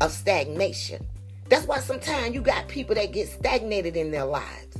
of 0.00 0.12
stagnation. 0.12 1.06
That's 1.48 1.66
why 1.66 1.80
sometimes 1.80 2.34
you 2.34 2.40
got 2.40 2.68
people 2.68 2.94
that 2.94 3.12
get 3.12 3.28
stagnated 3.28 3.96
in 3.96 4.10
their 4.10 4.24
lives. 4.24 4.78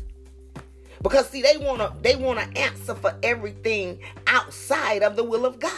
Because 1.02 1.28
see, 1.28 1.42
they 1.42 1.56
wanna 1.56 1.92
they 2.00 2.16
wanna 2.16 2.48
answer 2.56 2.94
for 2.94 3.14
everything 3.22 3.98
outside 4.26 5.02
of 5.02 5.16
the 5.16 5.24
will 5.24 5.44
of 5.44 5.58
God. 5.58 5.72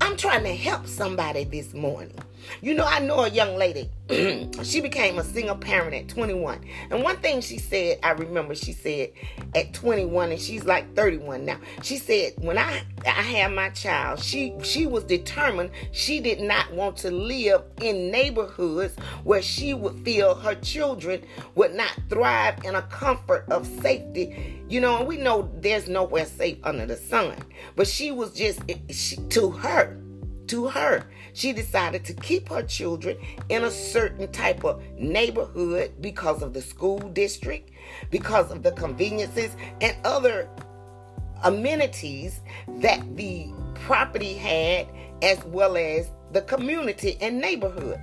I'm 0.00 0.16
trying 0.16 0.44
to 0.44 0.54
help 0.54 0.86
somebody 0.86 1.44
this 1.44 1.74
morning. 1.74 2.18
You 2.60 2.74
know, 2.74 2.84
I 2.84 3.00
know 3.00 3.24
a 3.24 3.28
young 3.28 3.56
lady. 3.56 3.90
she 4.62 4.80
became 4.82 5.18
a 5.18 5.24
single 5.24 5.56
parent 5.56 5.94
at 5.94 6.08
21. 6.08 6.60
And 6.90 7.02
one 7.02 7.16
thing 7.16 7.40
she 7.40 7.58
said, 7.58 7.98
I 8.02 8.10
remember 8.10 8.54
she 8.54 8.72
said 8.72 9.12
at 9.54 9.72
21 9.72 10.32
and 10.32 10.40
she's 10.40 10.64
like 10.64 10.94
31 10.94 11.44
now. 11.46 11.58
She 11.82 11.96
said 11.96 12.34
when 12.36 12.58
I 12.58 12.82
I 13.06 13.22
had 13.22 13.52
my 13.52 13.70
child, 13.70 14.20
she 14.20 14.54
she 14.62 14.86
was 14.86 15.04
determined 15.04 15.70
she 15.92 16.20
did 16.20 16.40
not 16.40 16.70
want 16.72 16.98
to 16.98 17.10
live 17.10 17.62
in 17.80 18.10
neighborhoods 18.10 18.94
where 19.24 19.42
she 19.42 19.72
would 19.72 20.04
feel 20.04 20.34
her 20.34 20.54
children 20.56 21.22
would 21.54 21.74
not 21.74 21.92
thrive 22.10 22.62
in 22.64 22.74
a 22.74 22.82
comfort 22.82 23.46
of 23.50 23.66
safety. 23.80 24.62
You 24.68 24.80
know, 24.80 24.98
and 24.98 25.06
we 25.06 25.16
know 25.16 25.50
there's 25.60 25.88
nowhere 25.88 26.26
safe 26.26 26.58
under 26.62 26.86
the 26.86 26.96
sun. 26.96 27.36
But 27.76 27.86
she 27.86 28.10
was 28.10 28.32
just 28.32 28.60
she, 28.90 29.16
to 29.16 29.50
her 29.50 29.98
to 30.48 30.68
her. 30.68 31.04
She 31.32 31.52
decided 31.52 32.04
to 32.06 32.14
keep 32.14 32.48
her 32.48 32.62
children 32.62 33.16
in 33.48 33.64
a 33.64 33.70
certain 33.70 34.30
type 34.32 34.64
of 34.64 34.82
neighborhood 34.96 35.92
because 36.00 36.42
of 36.42 36.52
the 36.52 36.62
school 36.62 36.98
district, 36.98 37.70
because 38.10 38.50
of 38.50 38.62
the 38.62 38.72
conveniences 38.72 39.50
and 39.80 39.96
other 40.04 40.48
amenities 41.42 42.40
that 42.78 43.16
the 43.16 43.48
property 43.74 44.34
had, 44.34 44.88
as 45.22 45.42
well 45.44 45.76
as 45.76 46.10
the 46.32 46.42
community 46.42 47.16
and 47.20 47.40
neighborhood. 47.40 48.00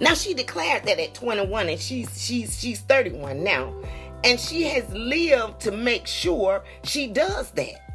Now 0.00 0.14
she 0.14 0.32
declared 0.32 0.84
that 0.84 0.98
at 0.98 1.14
21 1.14 1.68
and 1.68 1.78
she's 1.78 2.20
she's 2.20 2.58
she's 2.58 2.80
31 2.80 3.44
now. 3.44 3.74
And 4.22 4.38
she 4.38 4.64
has 4.64 4.88
lived 4.92 5.60
to 5.60 5.72
make 5.72 6.06
sure 6.06 6.62
she 6.84 7.06
does 7.06 7.50
that. 7.52 7.89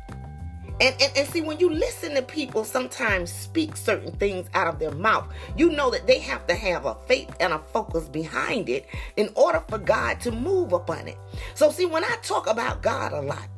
And, 0.81 0.93
and, 1.01 1.11
and 1.15 1.27
see, 1.29 1.41
when 1.41 1.59
you 1.59 1.69
listen 1.69 2.15
to 2.15 2.21
people 2.21 2.65
sometimes 2.65 3.31
speak 3.31 3.77
certain 3.77 4.11
things 4.13 4.49
out 4.53 4.67
of 4.67 4.77
their 4.77 4.91
mouth, 4.91 5.27
you 5.55 5.69
know 5.69 5.89
that 5.91 6.05
they 6.05 6.19
have 6.19 6.45
to 6.47 6.55
have 6.55 6.85
a 6.85 6.97
faith 7.07 7.33
and 7.39 7.53
a 7.53 7.59
focus 7.59 8.09
behind 8.09 8.67
it 8.67 8.85
in 9.15 9.29
order 9.35 9.63
for 9.69 9.77
God 9.77 10.19
to 10.21 10.31
move 10.31 10.73
upon 10.73 11.07
it. 11.07 11.17
So, 11.53 11.71
see, 11.71 11.85
when 11.85 12.03
I 12.03 12.17
talk 12.21 12.47
about 12.47 12.81
God 12.81 13.13
a 13.13 13.21
lot, 13.21 13.49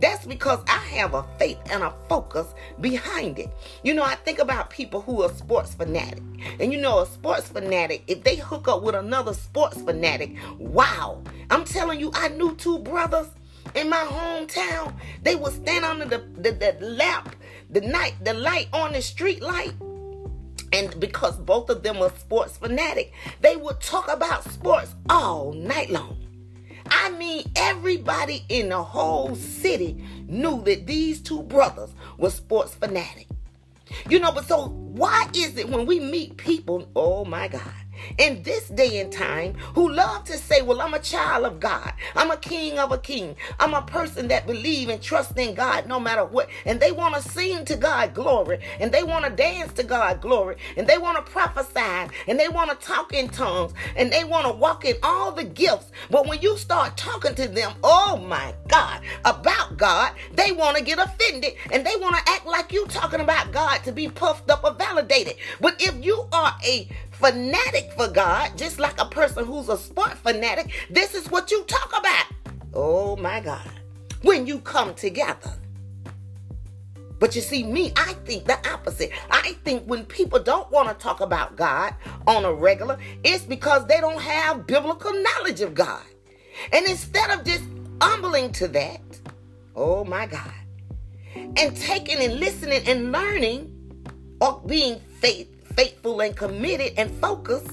that's 0.00 0.26
because 0.26 0.60
I 0.66 0.78
have 0.96 1.14
a 1.14 1.24
faith 1.38 1.58
and 1.70 1.82
a 1.82 1.92
focus 2.08 2.46
behind 2.80 3.38
it. 3.38 3.50
You 3.82 3.94
know, 3.94 4.02
I 4.02 4.14
think 4.16 4.38
about 4.38 4.70
people 4.70 5.02
who 5.02 5.22
are 5.22 5.30
sports 5.30 5.74
fanatic. 5.74 6.22
And 6.58 6.72
you 6.72 6.80
know, 6.80 7.00
a 7.00 7.06
sports 7.06 7.48
fanatic, 7.48 8.04
if 8.06 8.24
they 8.24 8.36
hook 8.36 8.68
up 8.68 8.82
with 8.82 8.94
another 8.94 9.34
sports 9.34 9.80
fanatic, 9.80 10.36
wow. 10.58 11.22
I'm 11.50 11.64
telling 11.64 12.00
you, 12.00 12.10
I 12.14 12.28
knew 12.28 12.54
two 12.56 12.78
brothers 12.78 13.28
in 13.74 13.88
my 13.88 13.96
hometown, 13.96 14.94
they 15.22 15.34
would 15.34 15.52
stand 15.52 15.84
under 15.84 16.04
the, 16.04 16.18
the, 16.36 16.52
the 16.52 16.84
lamp, 16.84 17.34
the 17.70 17.80
night, 17.80 18.14
the 18.22 18.34
light 18.34 18.68
on 18.72 18.92
the 18.92 19.02
street 19.02 19.42
light. 19.42 19.72
And 20.72 20.98
because 20.98 21.36
both 21.36 21.68
of 21.68 21.82
them 21.82 21.98
were 21.98 22.12
sports 22.18 22.56
fanatic, 22.56 23.12
they 23.40 23.56
would 23.56 23.80
talk 23.80 24.10
about 24.10 24.44
sports 24.44 24.94
all 25.08 25.52
night 25.52 25.90
long. 25.90 26.18
I 26.90 27.10
mean, 27.10 27.50
everybody 27.56 28.44
in 28.48 28.70
the 28.70 28.82
whole 28.82 29.34
city 29.34 30.04
knew 30.26 30.62
that 30.64 30.86
these 30.86 31.20
two 31.20 31.42
brothers 31.42 31.90
were 32.18 32.30
sports 32.30 32.74
fanatic. 32.74 33.28
You 34.08 34.20
know, 34.20 34.32
but 34.32 34.46
so 34.46 34.68
why 34.68 35.28
is 35.34 35.56
it 35.56 35.68
when 35.68 35.86
we 35.86 36.00
meet 36.00 36.36
people, 36.36 36.88
oh 36.96 37.24
my 37.24 37.48
God, 37.48 37.62
in 38.18 38.42
this 38.42 38.68
day 38.68 39.00
and 39.00 39.12
time 39.12 39.54
who 39.74 39.90
love 39.90 40.24
to 40.24 40.38
say, 40.38 40.62
Well, 40.62 40.80
I'm 40.80 40.94
a 40.94 40.98
child 40.98 41.44
of 41.44 41.60
God. 41.60 41.92
I'm 42.14 42.30
a 42.30 42.36
king 42.36 42.78
of 42.78 42.92
a 42.92 42.98
king. 42.98 43.36
I'm 43.60 43.74
a 43.74 43.82
person 43.82 44.28
that 44.28 44.46
believe 44.46 44.88
and 44.88 45.00
trust 45.00 45.38
in 45.38 45.54
God 45.54 45.86
no 45.86 46.00
matter 46.00 46.24
what. 46.24 46.48
And 46.64 46.80
they 46.80 46.92
want 46.92 47.14
to 47.14 47.22
sing 47.22 47.64
to 47.66 47.76
God 47.76 48.14
glory. 48.14 48.60
And 48.80 48.92
they 48.92 49.02
want 49.02 49.24
to 49.24 49.30
dance 49.30 49.72
to 49.74 49.82
God 49.82 50.20
glory. 50.20 50.56
And 50.76 50.86
they 50.86 50.98
want 50.98 51.24
to 51.24 51.30
prophesy. 51.30 52.12
And 52.26 52.38
they 52.38 52.48
want 52.48 52.70
to 52.70 52.86
talk 52.86 53.12
in 53.12 53.28
tongues. 53.28 53.72
And 53.96 54.12
they 54.12 54.24
want 54.24 54.46
to 54.46 54.52
walk 54.52 54.84
in 54.84 54.96
all 55.02 55.32
the 55.32 55.44
gifts. 55.44 55.90
But 56.10 56.26
when 56.26 56.40
you 56.40 56.56
start 56.56 56.96
talking 56.96 57.34
to 57.36 57.48
them, 57.48 57.72
oh 57.82 58.16
my 58.16 58.54
God, 58.68 59.00
about 59.24 59.76
God, 59.76 60.12
they 60.32 60.52
want 60.52 60.76
to 60.76 60.84
get 60.84 60.98
offended. 60.98 61.54
And 61.70 61.84
they 61.84 61.96
want 61.96 62.16
to 62.16 62.32
act 62.32 62.46
like 62.46 62.72
you 62.72 62.86
talking 62.86 63.20
about 63.20 63.52
God 63.52 63.78
to 63.84 63.92
be 63.92 64.08
puffed 64.08 64.50
up 64.50 64.64
or 64.64 64.74
validated. 64.74 65.36
But 65.60 65.80
if 65.80 66.04
you 66.04 66.26
are 66.32 66.54
a 66.64 66.88
fanatic 67.12 67.92
for 67.96 68.08
God, 68.08 68.56
just 68.56 68.78
like 68.78 69.00
a 69.00 69.06
person 69.06 69.44
who's 69.44 69.68
a 69.68 69.78
sport 69.78 70.14
fanatic, 70.18 70.72
this 70.90 71.14
is 71.14 71.30
what 71.30 71.50
you 71.50 71.62
talk 71.64 71.92
about. 71.98 72.26
Oh 72.74 73.16
my 73.16 73.40
God. 73.40 73.70
When 74.22 74.46
you 74.46 74.60
come 74.60 74.94
together. 74.94 75.52
But 77.18 77.36
you 77.36 77.40
see, 77.40 77.62
me, 77.62 77.92
I 77.96 78.14
think 78.24 78.46
the 78.46 78.58
opposite. 78.68 79.12
I 79.30 79.54
think 79.64 79.84
when 79.84 80.04
people 80.04 80.42
don't 80.42 80.68
want 80.72 80.88
to 80.88 80.94
talk 80.94 81.20
about 81.20 81.54
God 81.54 81.94
on 82.26 82.44
a 82.44 82.52
regular, 82.52 82.98
it's 83.22 83.44
because 83.44 83.86
they 83.86 84.00
don't 84.00 84.20
have 84.20 84.66
biblical 84.66 85.12
knowledge 85.12 85.60
of 85.60 85.72
God. 85.72 86.02
And 86.72 86.84
instead 86.86 87.30
of 87.30 87.44
just 87.44 87.62
humbling 88.00 88.50
to 88.54 88.66
that, 88.68 89.00
oh 89.76 90.02
my 90.04 90.26
God, 90.26 90.52
and 91.34 91.76
taking 91.76 92.18
and 92.18 92.40
listening 92.40 92.82
and 92.88 93.12
learning 93.12 93.72
or 94.40 94.60
being 94.66 94.98
faith 95.20 95.61
faithful 95.76 96.20
and 96.20 96.36
committed 96.36 96.94
and 96.96 97.10
focused, 97.20 97.72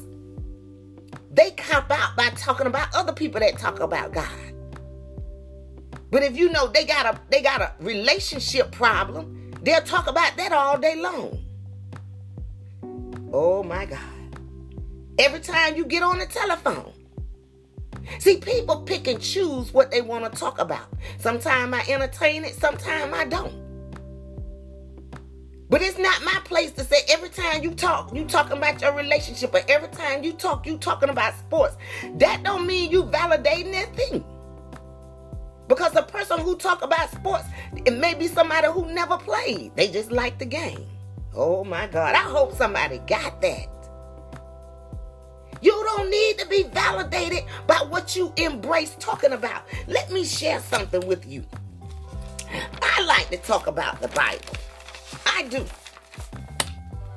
they 1.32 1.52
cop 1.52 1.90
out 1.92 2.16
by 2.16 2.30
talking 2.30 2.68
about 2.68 2.94
other 2.96 3.14
people 3.14 3.40
that 3.40 3.58
talk 3.58 3.80
about 3.80 4.14
God. 4.14 4.28
But 6.12 6.24
if 6.24 6.36
you 6.36 6.50
know 6.50 6.68
they 6.68 6.86
got 6.86 7.06
a 7.06 7.20
they 7.30 7.42
got 7.42 7.62
a 7.62 7.74
relationship 7.80 8.72
problem, 8.72 9.52
they'll 9.62 9.82
talk 9.82 10.08
about 10.08 10.36
that 10.38 10.52
all 10.52 10.78
day 10.78 10.96
long. 10.96 11.38
Oh 13.32 13.64
my 13.64 13.86
God. 13.86 14.00
Every 15.20 15.40
time 15.40 15.76
you 15.76 15.86
get 15.86 16.02
on 16.02 16.18
the 16.18 16.26
telephone. 16.26 16.94
See, 18.18 18.38
people 18.38 18.82
pick 18.82 19.08
and 19.08 19.22
choose 19.22 19.72
what 19.72 19.92
they 19.92 20.02
want 20.02 20.32
to 20.32 20.40
talk 20.40 20.60
about. 20.60 20.88
Sometimes 21.20 21.74
I 21.74 21.82
entertain 21.92 22.44
it, 22.44 22.56
sometimes 22.56 23.14
I 23.14 23.26
don't. 23.26 23.69
But 25.70 25.84
it's 25.84 26.00
not 26.00 26.24
my 26.24 26.40
place 26.46 26.72
to 26.74 26.84
say 26.84 26.98
every 27.10 27.30
time 27.30 27.62
you 27.62 27.72
talk, 27.72 28.14
you 28.14 28.26
talking 28.26 28.58
about 28.58 28.82
your 28.82 28.94
relationship, 28.94 29.54
or 29.54 29.62
every 29.68 29.90
time 29.90 30.24
you 30.24 30.34
talk, 30.34 30.66
you 30.66 30.78
talking 30.78 31.10
about 31.10 31.36
sports. 31.36 31.78
That 32.16 32.44
don't 32.44 32.66
mean 32.66 32.90
you 32.90 33.04
validating 33.04 33.72
that 33.74 33.96
thing. 33.96 34.26
Because 35.68 35.92
the 35.92 36.02
person 36.02 36.40
who 36.40 36.56
talk 36.56 36.82
about 36.82 37.12
sports, 37.12 37.46
it 37.86 37.94
may 37.94 38.16
be 38.16 38.28
somebody 38.28 38.68
who 38.68 38.88
never 38.88 39.18
played. 39.18 39.76
They 39.76 39.88
just 39.90 40.12
like 40.12 40.40
the 40.40 40.46
game. 40.46 40.88
Oh 41.36 41.64
my 41.64 41.86
God. 41.86 42.16
I 42.16 42.24
hope 42.24 42.56
somebody 42.56 42.98
got 43.06 43.40
that. 43.42 43.68
You 45.62 45.72
don't 45.72 46.10
need 46.10 46.40
to 46.40 46.48
be 46.48 46.64
validated 46.64 47.44
by 47.68 47.86
what 47.90 48.16
you 48.16 48.34
embrace 48.38 48.96
talking 49.00 49.34
about. 49.34 49.64
Let 49.88 50.10
me 50.12 50.24
share 50.24 50.60
something 50.62 51.06
with 51.06 51.28
you. 51.28 51.46
I 52.82 53.04
like 53.04 53.30
to 53.30 53.38
talk 53.38 53.68
about 53.68 54.02
the 54.02 54.08
Bible. 54.08 54.40
I 55.40 55.44
do. 55.44 55.66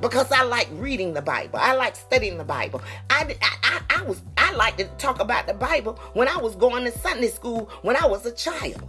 Because 0.00 0.30
I 0.30 0.44
like 0.44 0.68
reading 0.74 1.12
the 1.12 1.22
Bible. 1.22 1.58
I 1.58 1.74
like 1.74 1.96
studying 1.96 2.38
the 2.38 2.44
Bible. 2.44 2.80
I, 3.10 3.36
I, 3.42 3.80
I, 3.90 4.02
was 4.02 4.22
I 4.38 4.52
like 4.52 4.76
to 4.76 4.84
talk 4.96 5.20
about 5.20 5.48
the 5.48 5.54
Bible 5.54 5.98
when 6.12 6.28
I 6.28 6.36
was 6.36 6.54
going 6.54 6.84
to 6.84 6.96
Sunday 6.96 7.26
school 7.26 7.68
when 7.82 7.96
I 7.96 8.06
was 8.06 8.24
a 8.24 8.30
child. 8.30 8.80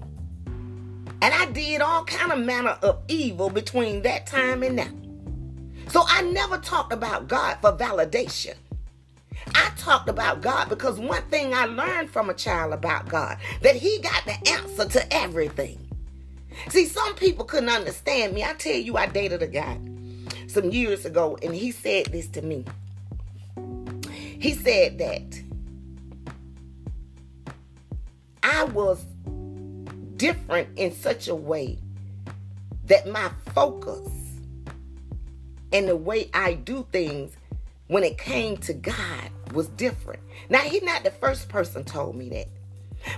And 0.46 1.34
I 1.34 1.48
did 1.48 1.82
all 1.82 2.06
kind 2.06 2.32
of 2.32 2.46
manner 2.46 2.78
of 2.84 3.02
evil 3.08 3.50
between 3.50 4.04
that 4.04 4.28
time 4.28 4.62
and 4.62 4.76
now. 4.76 4.92
So 5.90 6.04
I 6.08 6.22
never 6.22 6.60
talked 6.60 6.94
about 6.94 7.28
God 7.28 7.58
for 7.60 7.76
validation. 7.76 8.54
I 9.56 9.72
talked 9.78 10.10
about 10.10 10.42
God 10.42 10.70
because 10.70 11.00
one 11.00 11.24
thing 11.24 11.56
I 11.56 11.66
learned 11.66 12.12
from 12.12 12.30
a 12.30 12.36
child 12.36 12.72
about 12.72 13.10
God 13.10 13.40
that 13.62 13.76
he 13.76 13.98
got 14.00 14.26
the 14.26 14.52
answer 14.52 14.86
to 14.86 15.14
everything. 15.14 15.80
See, 16.70 16.86
some 16.86 17.16
people 17.16 17.46
couldn't 17.46 17.70
understand 17.70 18.34
me. 18.34 18.44
I 18.44 18.54
tell 18.54 18.76
you, 18.76 18.98
I 18.98 19.08
dated 19.08 19.42
a 19.42 19.48
guy 19.48 19.80
some 20.48 20.70
years 20.72 21.06
ago, 21.06 21.38
and 21.42 21.54
he 21.54 21.72
said 21.72 22.08
this 22.08 22.28
to 22.30 22.42
me. 22.42 22.66
He 24.40 24.54
said 24.54 24.98
that 25.00 25.42
I 28.44 28.66
was 28.66 29.06
different 30.18 30.78
in 30.78 30.94
such 30.94 31.28
a 31.28 31.36
way 31.36 31.80
that 32.86 33.08
my 33.08 33.32
focus 33.54 34.10
and 35.72 35.88
the 35.88 35.96
way 35.96 36.30
I 36.34 36.54
do 36.54 36.86
things 36.92 37.36
when 37.88 38.04
it 38.04 38.18
came 38.18 38.58
to 38.58 38.74
God 38.74 39.30
was 39.54 39.68
different. 39.70 40.22
Now, 40.50 40.60
he's 40.60 40.84
not 40.84 41.04
the 41.04 41.12
first 41.12 41.50
person 41.50 41.84
told 41.84 42.16
me 42.16 42.30
that. 42.30 42.48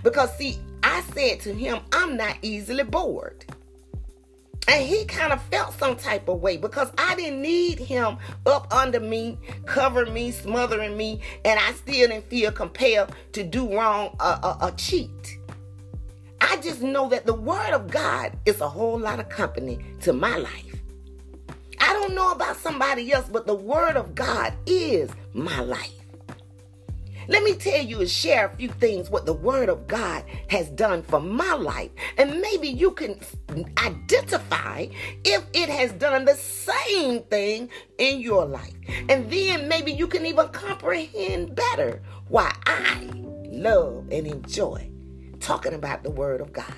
Because, 0.03 0.35
see, 0.37 0.59
I 0.95 1.01
said 1.01 1.41
to 1.41 1.53
him, 1.53 1.81
I'm 1.91 2.15
not 2.15 2.37
easily 2.41 2.85
bored. 2.85 3.43
And 4.69 4.81
he 4.81 5.03
kind 5.03 5.33
of 5.33 5.41
felt 5.43 5.77
some 5.77 5.97
type 5.97 6.29
of 6.29 6.39
way 6.39 6.55
because 6.55 6.89
I 6.97 7.15
didn't 7.15 7.41
need 7.41 7.79
him 7.79 8.17
up 8.45 8.73
under 8.73 9.01
me, 9.01 9.37
covering 9.65 10.13
me, 10.13 10.31
smothering 10.31 10.95
me, 10.95 11.19
and 11.43 11.59
I 11.59 11.73
still 11.73 12.07
didn't 12.07 12.29
feel 12.29 12.49
compelled 12.53 13.13
to 13.33 13.43
do 13.43 13.75
wrong 13.77 14.15
or, 14.21 14.39
or, 14.41 14.63
or 14.63 14.71
cheat. 14.71 15.37
I 16.39 16.55
just 16.61 16.81
know 16.81 17.09
that 17.09 17.25
the 17.25 17.33
word 17.33 17.73
of 17.73 17.91
God 17.91 18.31
is 18.45 18.61
a 18.61 18.69
whole 18.69 18.97
lot 18.97 19.19
of 19.19 19.27
company 19.27 19.79
to 19.99 20.13
my 20.13 20.37
life. 20.37 20.75
I 21.77 21.91
don't 21.91 22.15
know 22.15 22.31
about 22.31 22.55
somebody 22.55 23.11
else, 23.11 23.27
but 23.29 23.45
the 23.45 23.53
word 23.53 23.97
of 23.97 24.15
God 24.15 24.53
is 24.65 25.11
my 25.33 25.59
life. 25.59 26.04
Let 27.27 27.43
me 27.43 27.55
tell 27.55 27.81
you 27.81 27.99
and 27.99 28.09
share 28.09 28.47
a 28.47 28.55
few 28.55 28.69
things 28.69 29.09
what 29.09 29.25
the 29.25 29.33
Word 29.33 29.69
of 29.69 29.87
God 29.87 30.23
has 30.49 30.69
done 30.69 31.03
for 31.03 31.19
my 31.19 31.53
life. 31.53 31.91
And 32.17 32.41
maybe 32.41 32.67
you 32.67 32.91
can 32.91 33.19
identify 33.83 34.87
if 35.23 35.45
it 35.53 35.69
has 35.69 35.91
done 35.93 36.25
the 36.25 36.35
same 36.35 37.23
thing 37.23 37.69
in 37.97 38.19
your 38.19 38.45
life. 38.45 38.73
And 39.09 39.29
then 39.31 39.67
maybe 39.67 39.91
you 39.91 40.07
can 40.07 40.25
even 40.25 40.47
comprehend 40.49 41.55
better 41.55 42.01
why 42.27 42.53
I 42.65 43.09
love 43.45 44.07
and 44.11 44.27
enjoy 44.27 44.91
talking 45.39 45.73
about 45.73 46.03
the 46.03 46.11
Word 46.11 46.41
of 46.41 46.53
God. 46.53 46.73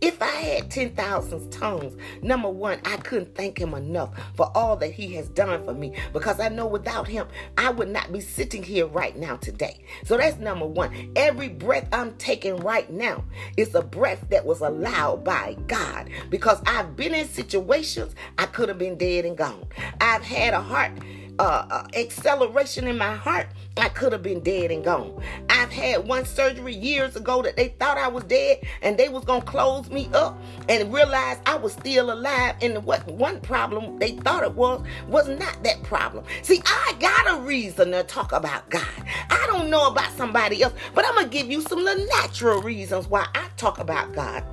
If 0.00 0.20
I 0.22 0.26
had 0.26 0.70
10,000 0.70 1.50
tongues, 1.50 1.96
number 2.22 2.48
one, 2.48 2.80
I 2.84 2.96
couldn't 2.98 3.34
thank 3.34 3.58
him 3.58 3.74
enough 3.74 4.10
for 4.34 4.50
all 4.54 4.76
that 4.76 4.92
he 4.92 5.14
has 5.14 5.28
done 5.28 5.64
for 5.64 5.74
me 5.74 5.94
because 6.12 6.40
I 6.40 6.48
know 6.48 6.66
without 6.66 7.06
him, 7.06 7.26
I 7.58 7.70
would 7.70 7.88
not 7.88 8.12
be 8.12 8.20
sitting 8.20 8.62
here 8.62 8.86
right 8.86 9.16
now 9.16 9.36
today. 9.36 9.84
So 10.04 10.16
that's 10.16 10.38
number 10.38 10.66
one. 10.66 11.12
Every 11.16 11.48
breath 11.48 11.88
I'm 11.92 12.14
taking 12.16 12.56
right 12.58 12.90
now 12.90 13.24
is 13.56 13.74
a 13.74 13.82
breath 13.82 14.26
that 14.30 14.44
was 14.44 14.60
allowed 14.60 15.24
by 15.24 15.56
God 15.66 16.10
because 16.30 16.60
I've 16.66 16.96
been 16.96 17.14
in 17.14 17.26
situations 17.28 18.14
I 18.38 18.46
could 18.46 18.68
have 18.68 18.78
been 18.78 18.96
dead 18.96 19.24
and 19.24 19.36
gone. 19.36 19.66
I've 20.00 20.22
had 20.22 20.54
a 20.54 20.60
heart 20.60 20.92
uh, 21.38 21.66
uh, 21.70 21.86
acceleration 21.94 22.86
in 22.86 22.96
my 22.96 23.14
heart, 23.14 23.48
I 23.76 23.88
could 23.88 24.12
have 24.12 24.22
been 24.22 24.40
dead 24.40 24.70
and 24.70 24.84
gone. 24.84 25.20
I've 25.50 25.72
had 25.72 26.06
one 26.06 26.24
surgery 26.24 26.74
years 26.74 27.16
ago 27.16 27.42
that 27.42 27.56
they 27.56 27.68
thought 27.68 27.98
I 27.98 28.08
was 28.08 28.24
dead 28.24 28.58
and 28.82 28.96
they 28.96 29.08
was 29.08 29.24
gonna 29.24 29.44
close 29.44 29.90
me 29.90 30.08
up 30.14 30.38
and 30.68 30.92
realized 30.92 31.40
I 31.46 31.56
was 31.56 31.72
still 31.72 32.12
alive. 32.12 32.54
And 32.62 32.84
what 32.84 33.06
one 33.08 33.40
problem 33.40 33.98
they 33.98 34.12
thought 34.12 34.44
it 34.44 34.54
was 34.54 34.84
was 35.08 35.28
not 35.28 35.62
that 35.64 35.82
problem. 35.82 36.24
See, 36.42 36.62
I 36.64 36.94
got 37.00 37.38
a 37.38 37.40
reason 37.40 37.90
to 37.90 38.04
talk 38.04 38.32
about 38.32 38.70
God. 38.70 38.86
I 39.30 39.44
don't 39.48 39.70
know 39.70 39.88
about 39.88 40.12
somebody 40.12 40.62
else, 40.62 40.74
but 40.94 41.04
I'm 41.04 41.14
gonna 41.14 41.28
give 41.28 41.50
you 41.50 41.60
some 41.62 41.84
the 41.84 42.08
natural 42.22 42.62
reasons 42.62 43.08
why 43.08 43.26
I 43.34 43.48
talk 43.56 43.78
about 43.78 44.12
God 44.12 44.44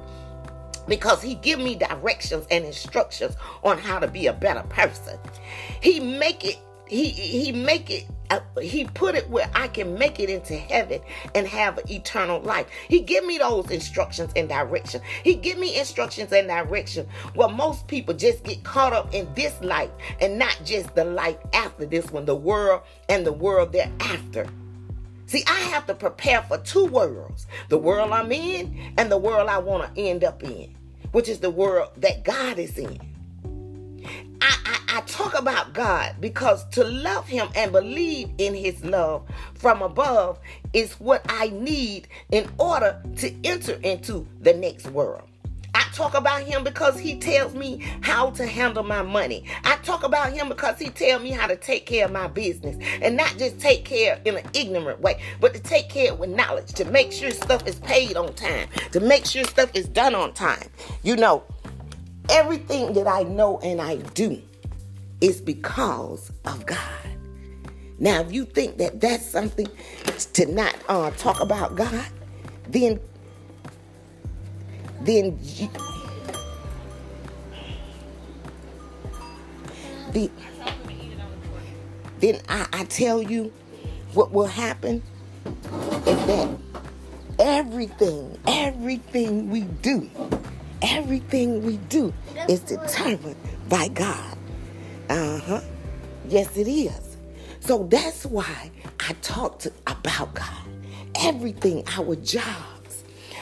because 0.88 1.22
he 1.22 1.36
give 1.36 1.60
me 1.60 1.76
directions 1.76 2.46
and 2.52 2.66
instructions 2.66 3.36
on 3.64 3.78
how 3.78 4.00
to 4.00 4.08
be 4.08 4.28
a 4.28 4.34
better 4.34 4.64
person. 4.64 5.18
He 5.82 6.00
make 6.00 6.44
it 6.44 6.60
he 6.92 7.10
he 7.10 7.52
make 7.54 7.90
it 7.90 8.06
uh, 8.30 8.42
he 8.62 8.84
put 8.84 9.16
it 9.16 9.30
where 9.30 9.50
I 9.56 9.70
can 9.70 9.98
make 9.98 10.20
it 10.20 10.30
into 10.30 10.56
heaven 10.56 11.02
and 11.34 11.48
have 11.48 11.80
eternal 11.90 12.42
life. 12.42 12.68
He 12.90 13.00
give 13.00 13.26
me 13.26 13.38
those 13.38 13.72
instructions 13.72 14.32
and 14.36 14.50
direction. 14.50 15.02
He 15.24 15.36
give 15.36 15.58
me 15.58 15.80
instructions 15.80 16.34
and 16.34 16.50
direction. 16.50 17.08
Well, 17.34 17.48
most 17.48 17.88
people 17.88 18.14
just 18.14 18.44
get 18.44 18.64
caught 18.66 18.92
up 18.92 19.14
in 19.14 19.34
this 19.36 19.60
life 19.62 19.90
and 20.20 20.38
not 20.38 20.60
just 20.66 20.94
the 20.94 21.06
life 21.06 21.38
after 21.54 21.86
this 21.86 22.12
one, 22.12 22.26
the 22.26 22.36
world 22.36 22.82
and 23.08 23.26
the 23.26 23.34
world 23.34 23.72
thereafter. 23.72 24.48
See, 25.28 25.46
I 25.48 25.60
have 25.72 25.88
to 25.88 25.96
prepare 25.96 26.42
for 26.44 26.58
two 26.58 26.88
worlds 26.88 27.48
the 27.70 27.78
world 27.78 28.12
I'm 28.12 28.34
in 28.34 28.94
and 28.98 29.10
the 29.10 29.18
world 29.18 29.48
I 29.48 29.60
want 29.60 29.96
to 29.96 30.02
end 30.02 30.26
up 30.26 30.44
in, 30.44 30.76
which 31.14 31.30
is 31.30 31.40
the 31.40 31.50
world 31.50 31.92
that 31.98 32.26
God 32.26 32.60
is 32.60 32.78
in. 32.78 33.11
I, 34.42 34.58
I, 34.66 34.98
I, 34.98 35.02
talk 35.02 35.38
about 35.38 35.74
God 35.74 36.16
because 36.20 36.66
to 36.70 36.84
love 36.84 37.28
Him 37.28 37.48
and 37.56 37.72
believe 37.72 38.30
in 38.38 38.54
His 38.54 38.84
love 38.84 39.24
from 39.54 39.82
above 39.82 40.40
is 40.74 40.94
what 40.94 41.26
I 41.30 41.50
need 41.50 42.08
in 42.32 42.50
order 42.58 43.02
to 43.18 43.34
enter 43.44 43.74
into 43.84 44.28
the 44.42 44.54
next 44.54 44.88
world. 44.88 45.28
I 45.74 45.84
talk 45.94 46.16
about 46.16 46.42
him 46.44 46.64
because 46.64 47.00
he 47.00 47.18
tells 47.18 47.54
me 47.54 47.78
how 48.02 48.32
to 48.32 48.46
handle 48.46 48.84
my 48.84 49.02
money. 49.02 49.46
I 49.64 49.78
talk 49.78 50.04
about 50.04 50.34
him 50.34 50.50
because 50.50 50.78
he 50.78 50.90
tells 50.90 51.24
me 51.24 51.32
how 51.32 51.48
to 51.48 51.56
take 51.56 51.86
care 51.86 52.06
of 52.06 52.12
my 52.12 52.28
business 52.28 52.76
and 53.02 53.16
not 53.16 53.38
just 53.38 53.60
take 53.60 53.86
care 53.86 54.20
in 54.26 54.36
an 54.36 54.50
ignorant 54.54 55.00
way, 55.00 55.22
but 55.40 55.54
to 55.54 55.60
take 55.62 55.88
care 55.88 56.14
with 56.14 56.30
knowledge, 56.30 56.74
to 56.74 56.86
make 56.86 57.12
sure 57.14 57.32
stuff 57.32 57.66
is 57.66 57.80
paid 57.80 58.18
on 58.18 58.34
time, 58.34 58.68
to 58.92 59.00
make 59.00 59.26
sure 59.26 59.44
stuff 59.46 59.72
is 59.74 59.88
done 59.88 60.14
on 60.14 60.34
time. 60.34 60.68
You 61.04 61.16
know, 61.16 61.44
Everything 62.32 62.94
that 62.94 63.08
I 63.08 63.24
know 63.24 63.60
and 63.60 63.82
I 63.82 63.98
do 63.98 64.42
is 65.20 65.42
because 65.42 66.32
of 66.46 66.66
God. 66.66 66.80
Now, 68.00 68.22
if 68.22 68.32
you 68.32 68.46
think 68.46 68.78
that 68.78 69.00
that's 69.00 69.30
something 69.30 69.68
to 70.34 70.46
not 70.46 70.76
uh, 70.90 71.12
talk 71.12 71.40
about 71.40 71.76
God, 71.76 72.06
then 72.70 73.00
then 75.02 75.38
you, 75.42 75.70
the, 80.12 80.32
then 82.20 82.40
I, 82.48 82.68
I 82.72 82.86
tell 82.86 83.22
you 83.22 83.52
what 84.14 84.32
will 84.32 84.46
happen 84.46 85.02
is 86.06 86.26
that 86.28 86.50
everything, 87.40 88.38
everything 88.48 89.50
we 89.50 89.62
do 89.62 90.10
Everything 90.82 91.64
we 91.64 91.78
do 91.90 92.14
is 92.50 92.62
determined 92.62 93.36
by 93.70 93.88
God. 93.90 94.38
Uh 95.10 95.40
huh. 95.40 95.62
Yes, 96.28 96.56
it 96.58 96.68
is. 96.68 97.18
So 97.60 97.84
that's 97.84 98.26
why 98.26 98.72
I 99.00 99.14
talk 99.22 99.60
to, 99.60 99.72
about 99.88 100.34
God. 100.34 100.48
Everything, 101.16 101.84
our 101.98 102.16
job, 102.16 102.64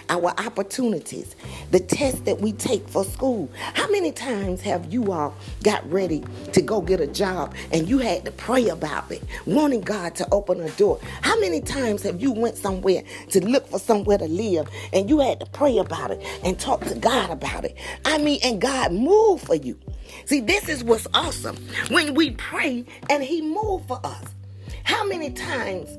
our 0.09 0.33
opportunities, 0.39 1.35
the 1.71 1.79
test 1.79 2.25
that 2.25 2.41
we 2.41 2.51
take 2.53 2.87
for 2.87 3.03
school. 3.03 3.49
How 3.73 3.89
many 3.89 4.11
times 4.11 4.61
have 4.61 4.91
you 4.91 5.11
all 5.11 5.35
got 5.63 5.89
ready 5.91 6.23
to 6.53 6.61
go 6.61 6.81
get 6.81 6.99
a 6.99 7.07
job 7.07 7.55
and 7.71 7.87
you 7.87 7.99
had 7.99 8.25
to 8.25 8.31
pray 8.31 8.69
about 8.69 9.11
it, 9.11 9.23
wanting 9.45 9.81
God 9.81 10.15
to 10.15 10.27
open 10.31 10.59
a 10.61 10.69
door? 10.71 10.99
How 11.21 11.39
many 11.39 11.61
times 11.61 12.03
have 12.03 12.21
you 12.21 12.31
went 12.31 12.57
somewhere 12.57 13.03
to 13.29 13.45
look 13.45 13.67
for 13.67 13.79
somewhere 13.79 14.17
to 14.17 14.27
live 14.27 14.67
and 14.93 15.09
you 15.09 15.19
had 15.19 15.39
to 15.39 15.45
pray 15.47 15.77
about 15.77 16.11
it 16.11 16.25
and 16.43 16.59
talk 16.59 16.83
to 16.85 16.95
God 16.95 17.29
about 17.29 17.65
it? 17.65 17.77
I 18.05 18.17
mean, 18.17 18.39
and 18.43 18.59
God 18.59 18.91
moved 18.91 19.45
for 19.45 19.55
you. 19.55 19.77
See, 20.25 20.39
this 20.41 20.69
is 20.69 20.83
what's 20.83 21.07
awesome. 21.13 21.57
When 21.89 22.13
we 22.15 22.31
pray 22.31 22.85
and 23.09 23.23
he 23.23 23.41
moved 23.41 23.87
for 23.87 23.99
us. 24.03 24.25
How 24.83 25.05
many 25.05 25.29
times 25.29 25.97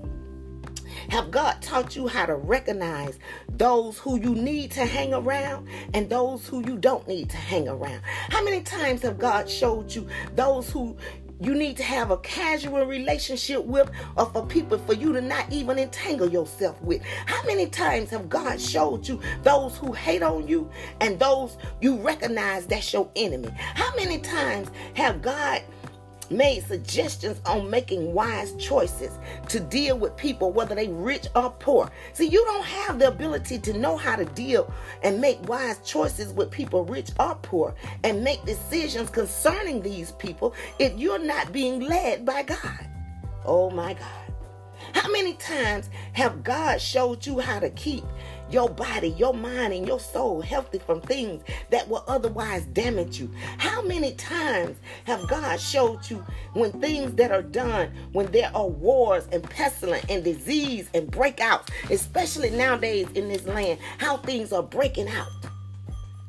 have 1.11 1.31
God 1.31 1.61
taught 1.61 1.97
you 1.97 2.09
how 2.09 2.27
to 2.27 2.37
recognize 2.37 3.19
those 3.49 3.99
who 3.99 4.19
you 4.21 4.35
need 4.35 4.71
to 4.73 4.87
hang 4.87 5.13
around 5.13 5.69
and 5.93 6.09
those 6.09 6.47
who 6.47 6.65
you 6.65 6.77
don't 6.77 7.07
need 7.07 7.29
to 7.31 7.37
hang 7.37 7.69
around? 7.69 8.01
How 8.05 8.43
many 8.45 8.63
times 8.63 9.03
have 9.03 9.19
God 9.19 9.49
showed 9.49 9.95
you 9.95 10.07
those 10.35 10.71
who 10.71 10.97
you 11.41 11.55
need 11.55 11.77
to 11.79 11.83
have 11.83 12.11
a 12.11 12.19
casual 12.19 12.85
relationship 12.85 13.65
with 13.65 13.91
or 14.17 14.27
for 14.27 14.45
people 14.45 14.79
for 14.79 14.93
you 14.93 15.13
to 15.15 15.21
not 15.21 15.51
even 15.51 15.79
entangle 15.79 16.29
yourself 16.29 16.81
with. 16.83 17.03
How 17.25 17.43
many 17.45 17.67
times 17.67 18.11
have 18.11 18.29
God 18.29 18.61
showed 18.61 19.09
you 19.09 19.21
those 19.43 19.77
who 19.79 19.93
hate 19.93 20.23
on 20.23 20.47
you 20.47 20.71
and 21.01 21.19
those 21.19 21.57
you 21.81 21.97
recognize 21.97 22.67
that's 22.67 22.93
your 22.93 23.11
enemy? 23.17 23.49
How 23.57 23.95
many 23.97 24.19
times 24.19 24.71
have 24.95 25.23
God 25.23 25.63
made 26.31 26.65
suggestions 26.65 27.41
on 27.45 27.69
making 27.69 28.13
wise 28.13 28.55
choices 28.55 29.19
to 29.49 29.61
deal 29.61 29.99
with 29.99 30.17
people, 30.17 30.53
whether 30.53 30.75
they 30.75 30.89
rich 30.89 31.27
or 31.35 31.51
poor. 31.51 31.91
See, 32.13 32.27
you 32.27 32.45
don't 32.45 32.65
have 32.65 32.99
the 32.99 33.09
ability 33.09 33.59
to 33.59 33.79
know 33.79 33.97
how 33.97 34.17
to 34.17 34.25
deal 34.25 34.73
and 35.03 35.21
make 35.21 35.47
wise 35.49 35.79
choices 35.85 36.33
with 36.33 36.51
people, 36.51 36.85
rich 36.85 37.11
or 37.19 37.35
poor, 37.37 37.75
and 38.05 38.23
make 38.23 38.45
decisions 38.45 39.11
concerning 39.11 39.83
these 39.83 40.13
people 40.13 40.55
if 40.79 40.97
you're 40.99 41.19
not 41.19 41.53
being 41.53 41.81
led 41.81 42.25
by 42.25 42.43
God. 42.43 42.87
Oh 43.45 43.71
my 43.71 43.95
God. 43.95 44.31
How 44.95 45.11
many 45.11 45.35
times 45.35 45.91
have 46.13 46.43
God 46.43 46.81
showed 46.81 47.27
you 47.27 47.39
how 47.39 47.61
to 47.61 47.71
keep 47.71 48.05
your 48.53 48.69
body, 48.69 49.09
your 49.11 49.35
mind, 49.35 49.73
and 49.73 49.87
your 49.87 50.01
soul 50.01 50.41
healthy 50.41 50.79
from 50.79 51.01
things 51.01 51.43
that 51.71 51.89
will 51.89 52.05
otherwise 52.07 52.65
damage 52.67 53.19
you? 53.21 53.31
How 53.59 53.83
many 53.83 54.15
times 54.15 54.77
have 55.05 55.27
God 55.29 55.61
showed 55.61 56.09
you 56.11 56.25
when 56.53 56.73
things 56.81 57.15
that 57.15 57.33
are 57.33 57.43
done, 57.43 57.91
when 58.13 58.31
there 58.33 58.51
are 58.55 58.69
wars 58.69 59.29
and 59.33 59.43
pestilence 59.43 60.05
and 60.09 60.25
disease 60.25 60.89
and 60.95 61.11
breakouts, 61.11 61.69
especially 61.91 62.51
nowadays 62.51 63.09
in 63.15 63.29
this 63.29 63.47
land, 63.47 63.79
how 63.99 64.17
things 64.19 64.53
are 64.53 64.63
breaking 64.63 65.09
out? 65.09 65.29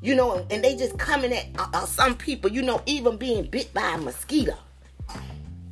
you 0.03 0.15
know, 0.15 0.43
and 0.49 0.63
they 0.63 0.75
just 0.75 0.97
coming 0.97 1.31
at 1.31 1.45
uh, 1.59 1.67
uh, 1.75 1.85
some 1.85 2.17
people, 2.17 2.51
you 2.51 2.63
know, 2.63 2.81
even 2.87 3.17
being 3.17 3.45
bit 3.45 3.71
by 3.71 3.93
a 3.93 3.97
mosquito 3.99 4.57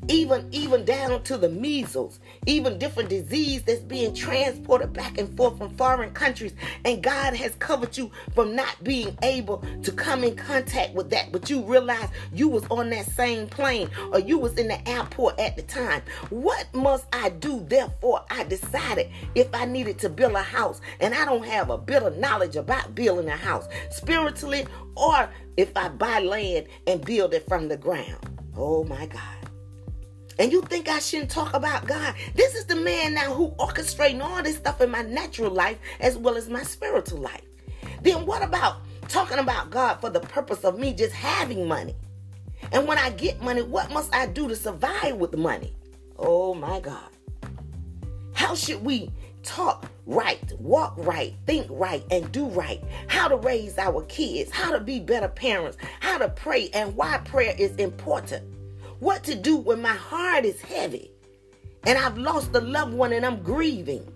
even 0.10 0.48
even 0.52 0.84
down 0.84 1.24
to 1.24 1.38
the 1.38 1.50
measles 1.50 2.19
even 2.45 2.80
different 2.80 3.10
disease 3.10 3.62
that's 3.63 3.82
being 3.82 4.13
transported 4.13 4.91
back 4.91 5.17
and 5.17 5.36
forth 5.38 5.58
from 5.58 5.69
foreign 5.76 6.12
countries. 6.12 6.54
And 6.84 7.02
god 7.02 7.36
has 7.36 7.56
covered 7.56 7.95
you 7.95 8.12
from 8.34 8.56
not 8.56 8.84
being 8.84 9.15
able 9.22 9.63
to 9.84 9.91
come 9.91 10.24
in 10.24 10.36
contact 10.36 10.93
with 10.95 11.10
that. 11.12 11.32
But 11.32 11.50
you 11.50 11.62
realize 11.62 12.10
you 12.34 12.48
was 12.48 12.65
on 12.69 12.89
that 12.89 13.06
same 13.06 13.48
plane 13.48 13.89
or 14.12 14.19
you 14.19 14.38
was 14.38 14.56
in 14.56 14.67
the 14.67 14.89
airport 14.89 15.39
at 15.39 15.56
the 15.56 15.62
time. 15.62 16.02
What 16.30 16.67
must 16.74 17.06
i 17.13 17.30
do 17.30 17.63
therefore 17.67 18.26
i 18.32 18.43
decided 18.43 19.10
if 19.36 19.48
i 19.54 19.65
needed 19.65 20.00
to 20.00 20.10
build 20.10 20.34
a 20.34 20.41
house. 20.41 20.82
And 21.00 21.13
i 21.13 21.26
don't 21.26 21.45
have 21.45 21.69
a 21.69 21.78
bit 21.78 22.04
of 22.04 22.17
knowledge 22.17 22.56
about 22.56 22.95
building 22.95 23.30
a 23.30 23.38
house 23.38 23.67
spiritually 23.91 24.65
or 24.95 25.30
if 25.58 25.76
i 25.76 25.88
buy 25.89 26.19
land 26.19 26.67
and 26.88 27.04
build 27.06 27.34
it 27.34 27.48
from 27.48 27.67
the 27.67 27.78
ground. 27.78 28.17
Oh 28.56 28.84
my 28.84 29.06
god 29.06 29.38
and 30.39 30.54
you 30.54 30.62
think 30.62 30.88
I 30.88 30.99
shouldn't 30.99 31.30
talk 31.30 31.54
about 31.54 31.86
God? 31.86 32.15
This 32.34 32.56
is 32.56 32.65
the 32.65 32.75
man 32.78 33.13
now 33.13 33.34
who 33.34 33.49
orchestrating 33.60 34.23
all 34.23 34.41
this 34.41 34.56
stuff 34.56 34.80
in 34.80 34.89
my 34.89 35.02
natural 35.02 35.52
life 35.52 35.78
as 35.99 36.17
well 36.17 36.38
as 36.38 36.49
my 36.49 36.63
spiritual 36.63 37.19
life. 37.19 37.41
Then 38.02 38.25
what 38.25 38.41
about 38.41 38.78
talking 39.10 39.39
about 39.39 39.69
God 39.69 39.95
for 39.95 40.10
the 40.10 40.21
purpose 40.21 40.63
of 40.63 40.80
me 40.80 40.93
just 40.93 41.13
having 41.13 41.67
money? 41.67 41.93
And 42.71 42.88
when 42.88 42.97
I 42.97 43.10
get 43.12 43.41
money, 43.41 43.62
what 43.62 43.91
must 43.91 44.15
I 44.15 44.28
do 44.28 44.47
to 44.47 44.56
survive 44.56 45.17
with 45.17 45.38
money? 45.38 45.75
Oh 46.17 46.54
my 46.54 46.80
God. 46.80 47.10
How 48.32 48.56
should 48.56 48.84
we 48.84 49.12
talk 49.43 49.88
right, 50.06 50.54
walk 50.58 50.93
right, 50.97 51.34
think 51.47 51.67
right, 51.69 52.04
and 52.12 52.32
do 52.32 52.45
right? 52.47 52.82
How 53.08 53.28
to 53.28 53.36
raise 53.36 53.78
our 53.78 54.04
kids, 54.04 54.52
how 54.52 54.71
to 54.71 54.80
be 54.80 55.02
better 55.02 55.28
parents, 55.28 55.78
how 55.99 56.17
to 56.17 56.30
pray, 56.30 56.69
and 56.73 56.95
why 56.95 57.17
prayer 57.25 57.56
is 57.58 57.75
important 57.75 58.43
what 58.99 59.23
to 59.25 59.35
do 59.35 59.57
when 59.57 59.81
my 59.81 59.93
heart 59.93 60.45
is 60.45 60.62
heavy 60.62 61.12
and 61.85 61.97
I've 61.97 62.17
lost 62.17 62.55
a 62.55 62.62
loved 62.62 62.93
one 62.93 63.13
and 63.13 63.25
I'm 63.25 63.41
grieving. 63.41 64.12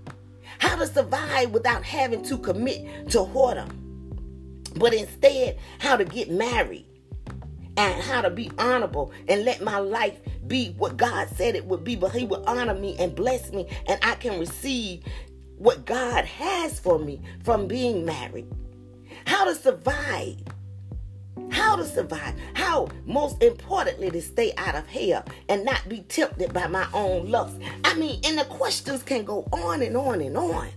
How 0.60 0.76
to 0.78 0.88
survive 0.88 1.52
without 1.52 1.84
having 1.84 2.24
to 2.24 2.38
commit 2.38 3.10
to 3.10 3.19
whoredom, 3.19 3.69
but 4.76 4.93
instead 4.93 5.58
how 5.80 5.98
to 5.98 6.06
get 6.06 6.30
married 6.30 6.86
and 7.76 8.02
how 8.04 8.22
to 8.22 8.30
be 8.30 8.52
honorable 8.58 9.12
and 9.28 9.43
let 9.46 9.62
my 9.62 9.80
life 9.80 10.19
be 10.48 10.74
what 10.78 10.98
God 10.98 11.30
said 11.36 11.56
it 11.56 11.65
would 11.65 11.84
be, 11.84 11.96
but 11.96 12.12
He 12.12 12.26
will 12.26 12.43
honor 12.48 12.76
me 12.76 12.96
and 13.00 13.15
bless 13.15 13.52
me, 13.52 13.67
and 13.88 14.00
I 14.04 14.15
can 14.15 14.39
receive 14.39 15.04
what 15.58 15.86
God 15.86 16.26
has 16.26 16.80
for 16.80 17.00
me 17.00 17.22
from 17.43 17.67
being 17.67 18.06
married. 18.06 18.48
How 19.26 19.46
to 19.46 19.56
survive 19.56 20.38
how 21.50 21.76
to 21.76 21.86
survive, 21.86 22.36
how, 22.54 22.88
most 23.06 23.41
importantly, 23.41 24.12
to 24.12 24.22
stay 24.22 24.54
out 24.58 24.76
of 24.76 24.88
hell 24.88 25.24
and 25.50 25.65
not 25.65 25.88
be 25.88 26.02
tempted 26.02 26.54
by 26.54 26.67
my 26.67 26.88
own 26.93 27.30
lust. 27.30 27.58
I 27.84 27.96
mean, 27.96 28.19
and 28.24 28.38
the 28.38 28.46
questions 28.46 29.04
can 29.04 29.24
go 29.24 29.48
on 29.52 29.82
and 29.82 29.96
on 29.96 30.22
and 30.22 30.38
on. 30.38 30.69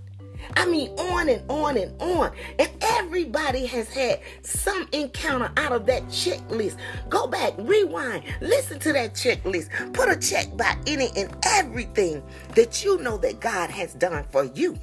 I 0.55 0.67
mean, 0.67 0.91
on 0.99 1.29
and 1.29 1.51
on 1.51 1.77
and 1.77 2.01
on. 2.01 2.33
And 2.59 2.71
everybody 2.81 3.67
has 3.67 3.93
had 3.93 4.21
some 4.43 4.89
encounter 4.93 5.51
out 5.57 5.73
of 5.73 5.87
that 5.87 6.05
checklist. 6.05 6.77
Go 7.09 7.27
back, 7.27 7.55
rewind, 7.59 8.25
listen 8.41 8.79
to 8.81 8.93
that 8.93 9.15
checklist. 9.15 9.71
Put 9.93 10.09
a 10.09 10.17
check 10.17 10.57
by 10.57 10.77
any 10.87 11.11
and 11.17 11.35
everything 11.47 12.23
that 12.55 12.85
you 12.85 12.99
know 12.99 13.17
that 13.19 13.41
God 13.41 13.71
has 13.71 13.95
done 13.95 14.25
for 14.31 14.45
you. 14.45 14.79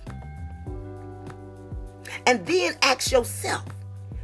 And 2.25 2.45
then 2.45 2.75
ask 2.81 3.11
yourself, 3.11 3.63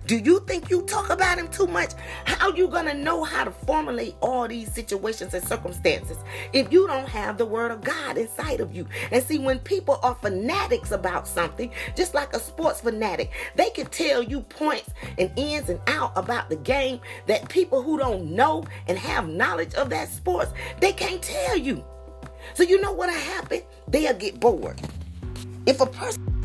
do 0.10 0.18
you 0.18 0.40
think 0.48 0.72
you 0.72 0.82
talk 0.82 1.12
about 1.12 1.38
him 1.38 1.48
too 1.50 1.68
much? 1.68 1.92
How 2.26 2.52
you 2.52 2.68
gonna 2.68 2.96
know 2.96 3.24
how 3.24 3.44
to 3.44 3.52
formulate 3.52 4.16
all 4.22 4.48
these 4.48 4.74
situations 4.74 5.36
and 5.36 5.48
circumstances 5.48 6.18
if 6.52 6.74
you 6.74 6.88
don't 6.88 7.08
have 7.08 7.38
the 7.38 7.46
word 7.46 7.70
of 7.70 7.82
God 7.82 8.18
inside 8.18 8.60
of 8.60 8.76
you? 8.76 8.88
And 9.12 9.24
see, 9.24 9.38
when 9.38 9.60
people 9.60 10.00
are 10.02 10.16
fanatics 10.16 10.90
about 10.90 11.28
something, 11.28 11.72
just 11.96 12.16
like 12.16 12.34
a 12.34 12.40
sports 12.40 12.82
fanatic, 12.82 13.30
they 13.56 13.70
can 13.70 13.86
tell 13.86 14.24
you 14.24 14.42
points 14.42 14.90
and 15.20 15.32
ins 15.36 15.70
and 15.70 15.80
out 15.86 16.14
about 16.16 16.50
the 16.50 16.56
game 16.56 17.02
that 17.28 17.48
people 17.48 17.84
who 17.84 18.00
don't 18.00 18.32
know 18.32 18.64
and 18.88 18.98
have 18.98 19.30
knowledge 19.30 19.76
of 19.76 19.92
that 19.92 20.10
sports, 20.10 20.52
they 20.80 20.92
can't 20.92 21.22
tell 21.22 21.56
you. 21.56 21.86
So 22.56 22.64
you 22.64 22.82
know 22.82 22.94
what'll 22.94 23.14
happen? 23.14 23.62
They'll 23.88 24.18
get 24.18 24.40
bored. 24.40 24.82
If 25.68 25.82
a 25.82 25.86
person 25.86 26.39